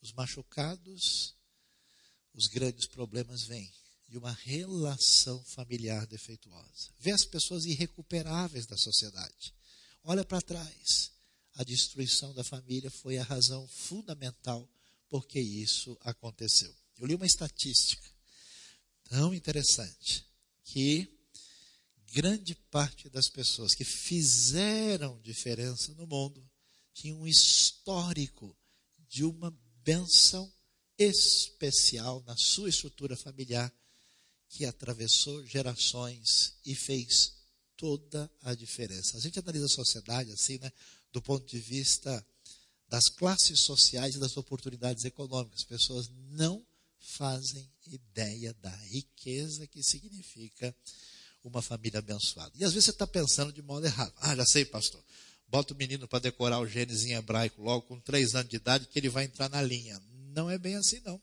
os 0.00 0.12
machucados, 0.12 1.34
os 2.34 2.46
grandes 2.46 2.86
problemas 2.86 3.42
vêm 3.42 3.68
de 4.08 4.16
uma 4.16 4.32
relação 4.32 5.42
familiar 5.42 6.06
defeituosa. 6.06 6.92
Vê 7.00 7.10
as 7.10 7.24
pessoas 7.24 7.64
irrecuperáveis 7.64 8.64
da 8.64 8.76
sociedade. 8.76 9.52
Olha 10.04 10.24
para 10.24 10.40
trás 10.40 11.13
a 11.54 11.64
destruição 11.64 12.34
da 12.34 12.42
família 12.42 12.90
foi 12.90 13.18
a 13.18 13.22
razão 13.22 13.66
fundamental 13.68 14.68
por 15.08 15.26
que 15.26 15.40
isso 15.40 15.96
aconteceu. 16.00 16.74
Eu 16.98 17.06
li 17.06 17.14
uma 17.14 17.26
estatística 17.26 18.08
tão 19.04 19.34
interessante 19.34 20.26
que 20.64 21.08
grande 22.12 22.54
parte 22.70 23.08
das 23.08 23.28
pessoas 23.28 23.74
que 23.74 23.84
fizeram 23.84 25.20
diferença 25.20 25.94
no 25.94 26.06
mundo 26.06 26.44
tinham 26.92 27.20
um 27.20 27.26
histórico 27.26 28.56
de 29.08 29.24
uma 29.24 29.50
benção 29.84 30.52
especial 30.98 32.22
na 32.26 32.36
sua 32.36 32.68
estrutura 32.68 33.16
familiar 33.16 33.72
que 34.48 34.64
atravessou 34.64 35.44
gerações 35.44 36.54
e 36.64 36.74
fez 36.74 37.34
toda 37.76 38.30
a 38.42 38.54
diferença. 38.54 39.16
A 39.16 39.20
gente 39.20 39.38
analisa 39.38 39.66
a 39.66 39.68
sociedade 39.68 40.30
assim, 40.30 40.58
né? 40.58 40.72
Do 41.14 41.22
ponto 41.22 41.46
de 41.46 41.60
vista 41.60 42.26
das 42.88 43.04
classes 43.04 43.60
sociais 43.60 44.16
e 44.16 44.18
das 44.18 44.36
oportunidades 44.36 45.04
econômicas. 45.04 45.60
As 45.60 45.66
pessoas 45.66 46.10
não 46.32 46.60
fazem 46.98 47.70
ideia 47.86 48.52
da 48.54 48.74
riqueza 48.76 49.66
que 49.68 49.80
significa 49.82 50.74
uma 51.44 51.62
família 51.62 52.00
abençoada. 52.00 52.50
E 52.56 52.64
às 52.64 52.72
vezes 52.72 52.86
você 52.86 52.90
está 52.90 53.06
pensando 53.06 53.52
de 53.52 53.62
modo 53.62 53.86
errado. 53.86 54.12
Ah, 54.16 54.34
já 54.34 54.44
sei, 54.44 54.64
pastor. 54.64 55.02
Bota 55.46 55.72
o 55.72 55.76
menino 55.76 56.08
para 56.08 56.18
decorar 56.18 56.58
o 56.58 56.66
Gênesis 56.66 57.04
em 57.04 57.12
hebraico 57.12 57.62
logo 57.62 57.86
com 57.86 58.00
três 58.00 58.34
anos 58.34 58.50
de 58.50 58.56
idade 58.56 58.88
que 58.88 58.98
ele 58.98 59.08
vai 59.08 59.24
entrar 59.24 59.48
na 59.48 59.62
linha. 59.62 60.02
Não 60.34 60.50
é 60.50 60.58
bem 60.58 60.74
assim, 60.74 61.00
não. 61.04 61.22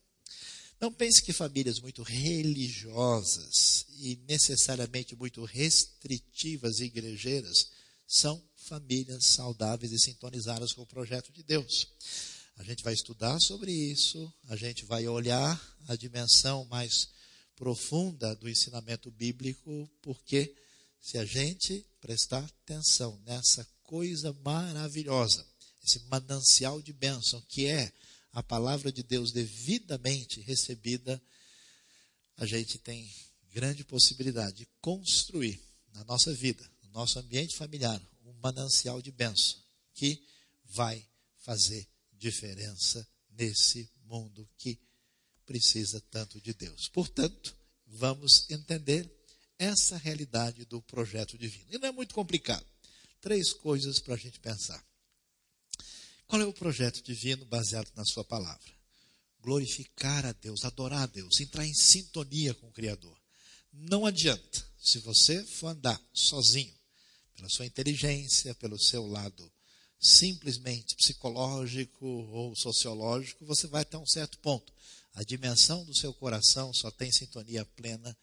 Não 0.79 0.91
pense 0.91 1.21
que 1.21 1.33
famílias 1.33 1.79
muito 1.79 2.01
religiosas 2.01 3.85
e 3.99 4.17
necessariamente 4.27 5.15
muito 5.15 5.43
restritivas 5.43 6.79
e 6.79 6.85
igrejeiras 6.85 7.69
são 8.07 8.41
famílias 8.63 9.25
saudáveis 9.25 9.91
e 9.91 9.99
sintonizadas 9.99 10.73
com 10.73 10.81
o 10.81 10.87
projeto 10.87 11.31
de 11.31 11.43
Deus. 11.43 11.87
A 12.57 12.63
gente 12.63 12.83
vai 12.83 12.93
estudar 12.93 13.39
sobre 13.39 13.71
isso, 13.71 14.31
a 14.47 14.55
gente 14.55 14.85
vai 14.85 15.07
olhar 15.07 15.59
a 15.87 15.95
dimensão 15.95 16.65
mais 16.65 17.09
profunda 17.55 18.35
do 18.35 18.49
ensinamento 18.49 19.09
bíblico, 19.11 19.89
porque 20.01 20.55
se 20.99 21.17
a 21.17 21.25
gente 21.25 21.85
prestar 21.99 22.43
atenção 22.43 23.19
nessa 23.25 23.67
coisa 23.83 24.33
maravilhosa, 24.43 25.45
esse 25.83 25.99
manancial 26.05 26.81
de 26.81 26.93
bênção 26.93 27.41
que 27.49 27.65
é 27.65 27.91
a 28.31 28.43
palavra 28.43 28.91
de 28.91 29.03
Deus 29.03 29.31
devidamente 29.31 30.39
recebida, 30.41 31.21
a 32.37 32.45
gente 32.45 32.77
tem 32.77 33.11
grande 33.51 33.83
possibilidade 33.83 34.57
de 34.57 34.67
construir 34.79 35.61
na 35.93 36.03
nossa 36.05 36.33
vida, 36.33 36.67
no 36.83 36.89
nosso 36.91 37.19
ambiente 37.19 37.55
familiar, 37.55 38.01
manancial 38.41 39.01
de 39.01 39.11
bênção 39.11 39.61
que 39.93 40.21
vai 40.65 41.05
fazer 41.39 41.87
diferença 42.13 43.07
nesse 43.31 43.89
mundo 44.03 44.49
que 44.57 44.79
precisa 45.45 46.01
tanto 46.09 46.39
de 46.39 46.53
Deus. 46.53 46.87
Portanto, 46.89 47.55
vamos 47.85 48.49
entender 48.49 49.09
essa 49.57 49.97
realidade 49.97 50.65
do 50.65 50.81
projeto 50.81 51.37
divino. 51.37 51.67
E 51.71 51.77
não 51.77 51.87
é 51.87 51.91
muito 51.91 52.15
complicado. 52.15 52.65
Três 53.19 53.53
coisas 53.53 53.99
para 53.99 54.15
a 54.15 54.17
gente 54.17 54.39
pensar. 54.39 54.83
Qual 56.25 56.41
é 56.41 56.45
o 56.45 56.53
projeto 56.53 57.03
divino 57.03 57.45
baseado 57.45 57.91
na 57.95 58.05
Sua 58.05 58.23
palavra? 58.23 58.71
Glorificar 59.39 60.25
a 60.25 60.31
Deus, 60.31 60.63
adorar 60.63 61.03
a 61.03 61.05
Deus, 61.05 61.39
entrar 61.39 61.65
em 61.65 61.73
sintonia 61.73 62.53
com 62.53 62.69
o 62.69 62.71
Criador. 62.71 63.19
Não 63.73 64.05
adianta, 64.05 64.65
se 64.79 64.99
você 64.99 65.43
for 65.43 65.67
andar 65.67 66.01
sozinho, 66.13 66.73
pela 67.41 67.49
sua 67.49 67.65
inteligência, 67.65 68.53
pelo 68.55 68.77
seu 68.77 69.07
lado 69.07 69.51
simplesmente 69.99 70.95
psicológico 70.95 72.05
ou 72.05 72.55
sociológico, 72.55 73.45
você 73.45 73.67
vai 73.67 73.81
até 73.81 73.97
um 73.97 74.05
certo 74.05 74.37
ponto. 74.39 74.71
A 75.13 75.23
dimensão 75.23 75.83
do 75.83 75.95
seu 75.95 76.13
coração 76.13 76.73
só 76.73 76.89
tem 76.91 77.11
sintonia 77.11 77.65
plena 77.65 78.15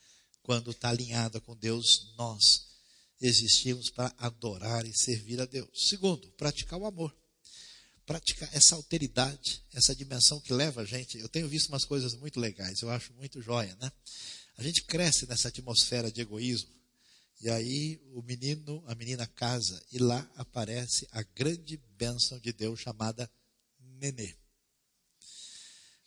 quando 0.42 0.70
está 0.70 0.88
alinhada 0.88 1.40
com 1.40 1.56
Deus. 1.56 2.14
Nós 2.16 2.66
existimos 3.20 3.90
para 3.90 4.12
adorar 4.18 4.86
e 4.86 4.96
servir 4.96 5.40
a 5.40 5.44
Deus. 5.44 5.68
Segundo, 5.88 6.28
praticar 6.32 6.78
o 6.78 6.86
amor. 6.86 7.14
Praticar 8.06 8.48
essa 8.54 8.74
alteridade, 8.74 9.62
essa 9.72 9.94
dimensão 9.94 10.40
que 10.40 10.52
leva 10.52 10.82
a 10.82 10.84
gente. 10.84 11.18
Eu 11.18 11.28
tenho 11.28 11.48
visto 11.48 11.68
umas 11.68 11.84
coisas 11.84 12.14
muito 12.14 12.40
legais, 12.40 12.80
eu 12.80 12.90
acho 12.90 13.12
muito 13.14 13.42
joia, 13.42 13.76
né? 13.80 13.92
A 14.56 14.62
gente 14.62 14.82
cresce 14.82 15.26
nessa 15.26 15.48
atmosfera 15.48 16.10
de 16.10 16.20
egoísmo. 16.20 16.77
E 17.41 17.49
aí 17.49 18.01
o 18.12 18.22
menino, 18.22 18.82
a 18.86 18.95
menina 18.95 19.26
casa, 19.26 19.80
e 19.93 19.99
lá 19.99 20.28
aparece 20.34 21.07
a 21.12 21.22
grande 21.22 21.76
bênção 21.97 22.39
de 22.41 22.53
Deus 22.53 22.80
chamada 22.80 23.30
nenê. 23.78 24.34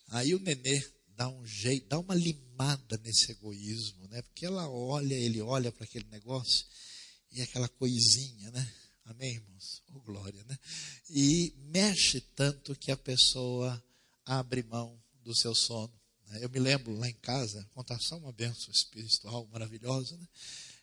Aí 0.08 0.36
o 0.36 0.40
nenê 0.40 0.84
dá 1.16 1.30
um 1.30 1.46
jeito, 1.46 1.88
dá 1.88 2.00
uma 2.00 2.16
limada 2.16 2.98
nesse 3.04 3.32
egoísmo, 3.32 4.08
né? 4.08 4.22
Porque 4.24 4.46
ela 4.46 4.70
olha, 4.70 5.14
ele 5.14 5.42
olha 5.42 5.72
para 5.72 5.86
aquele 5.86 6.08
negócio 6.10 6.66
e 7.32 7.42
aquela 7.42 7.70
coisinha, 7.70 8.52
né? 8.52 8.74
Amém, 9.06 9.36
irmãos? 9.36 9.84
Oh, 9.94 10.00
glória, 10.02 10.44
né? 10.44 10.58
E 11.10 11.54
mexe 11.58 12.22
tanto 12.22 12.76
que 12.76 12.92
a 12.92 12.98
pessoa 12.98 13.82
abre 14.26 14.64
mão 14.64 15.02
do 15.24 15.36
seu 15.36 15.56
sono. 15.56 15.94
Né? 16.28 16.44
Eu 16.44 16.50
me 16.50 16.60
lembro 16.60 16.98
lá 16.98 17.10
em 17.10 17.14
casa, 17.16 17.68
contar 17.74 18.00
só 18.00 18.18
uma 18.18 18.32
benção 18.32 18.72
espiritual 18.72 19.48
maravilhosa, 19.48 20.18
né? 20.18 20.28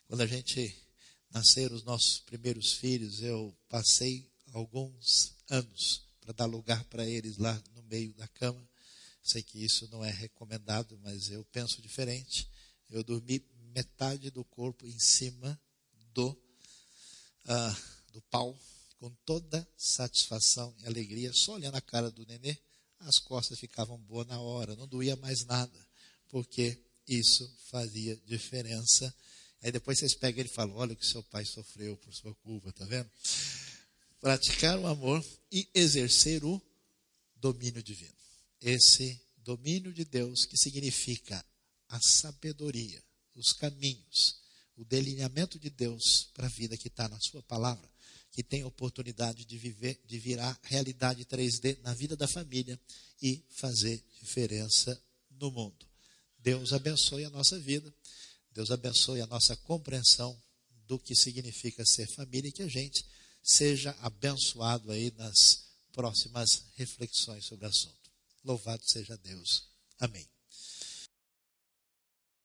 Quando 0.09 0.23
a 0.23 0.27
gente 0.27 0.75
nasceram 1.31 1.77
os 1.77 1.85
nossos 1.85 2.21
primeiros 2.21 2.73
filhos, 2.73 3.21
eu 3.21 3.55
passei 3.69 4.27
alguns 4.55 5.35
anos 5.51 6.03
para 6.23 6.33
dar 6.33 6.47
lugar 6.47 6.83
para 6.85 7.07
eles 7.07 7.37
lá 7.37 7.63
no 7.75 7.83
meio 7.83 8.15
da 8.15 8.27
cama. 8.29 8.67
Sei 9.23 9.43
que 9.43 9.63
isso 9.63 9.87
não 9.91 10.03
é 10.03 10.11
recomendado, 10.11 10.99
mas 11.03 11.29
eu 11.31 11.45
penso 11.53 11.83
diferente. 11.83 12.49
Eu 12.89 13.05
dormi 13.05 13.45
metade 13.75 14.31
do 14.31 14.43
corpo 14.47 14.87
em 14.87 14.99
cima 14.99 15.61
do, 16.15 16.31
uh, 16.31 17.77
do 18.11 18.23
pau, 18.23 18.59
com 18.97 19.11
toda 19.27 19.69
satisfação 19.77 20.75
e 20.79 20.87
alegria, 20.87 21.35
só 21.35 21.53
olhando 21.53 21.77
a 21.77 21.83
cara 21.83 22.11
do 22.11 22.25
nenê, 22.25 22.57
as 23.01 23.19
costas 23.19 23.61
ficavam 23.61 23.99
boas 23.99 24.27
na 24.27 24.41
hora, 24.41 24.75
não 24.75 24.89
doía 24.89 25.17
mais 25.17 25.45
nada, 25.45 25.87
porque 26.31 26.83
isso 27.07 27.47
fazia 27.71 28.17
diferença 28.25 29.15
Aí 29.63 29.73
depois 29.73 29.99
vocês 29.99 30.15
pegam 30.15 30.41
ele 30.41 30.49
e 30.49 30.53
falam: 30.53 30.77
olha 30.77 30.93
o 30.93 30.97
que 30.97 31.07
seu 31.07 31.23
pai 31.25 31.45
sofreu 31.45 31.97
por 31.97 32.15
sua 32.15 32.35
culpa, 32.37 32.73
tá 32.73 32.85
vendo? 32.85 33.11
Praticar 34.21 34.79
o 34.79 34.87
amor 34.87 35.25
e 35.51 35.69
exercer 35.75 36.45
o 36.45 36.61
domínio 37.37 37.83
divino. 37.83 38.15
Esse 38.61 39.21
domínio 39.39 39.93
de 39.93 40.05
Deus 40.05 40.45
que 40.45 40.57
significa 40.57 41.45
a 41.89 42.01
sabedoria, 42.01 43.03
os 43.35 43.53
caminhos, 43.53 44.41
o 44.77 44.85
delineamento 44.85 45.59
de 45.59 45.71
Deus 45.71 46.31
para 46.35 46.47
a 46.47 46.51
vida 46.51 46.77
que 46.77 46.89
está 46.89 47.09
na 47.09 47.19
sua 47.21 47.43
palavra, 47.43 47.89
que 48.31 48.43
tem 48.43 48.63
a 48.63 48.67
oportunidade 48.67 49.45
de 49.45 49.59
viver, 49.59 50.01
de 50.07 50.19
virar 50.19 50.59
realidade 50.63 51.25
3D 51.25 51.79
na 51.83 51.95
vida 51.95 52.17
da 52.17 52.29
família 52.29 52.79
e 53.23 53.43
fazer 53.51 54.03
diferença 54.21 55.01
no 55.31 55.51
mundo. 55.51 55.87
Deus 56.39 56.73
abençoe 56.73 57.25
a 57.25 57.31
nossa 57.31 57.59
vida. 57.59 57.93
Deus 58.59 58.73
abençoe 58.73 59.21
a 59.21 59.27
nossa 59.29 59.55
compreensão 59.55 60.37
do 60.89 60.99
que 60.99 61.15
significa 61.15 61.85
ser 61.87 62.09
família 62.09 62.49
e 62.49 62.53
que 62.53 62.65
a 62.65 62.69
gente 62.69 63.07
seja 63.41 63.97
abençoado 64.01 64.91
aí 64.91 65.13
nas 65.17 65.69
próximas 65.93 66.65
reflexões 66.75 67.47
sobre 67.47 67.67
o 67.67 67.69
assunto. 67.69 68.11
Louvado 68.43 68.83
seja 68.85 69.17
Deus. 69.19 69.63
Amém. 70.01 70.29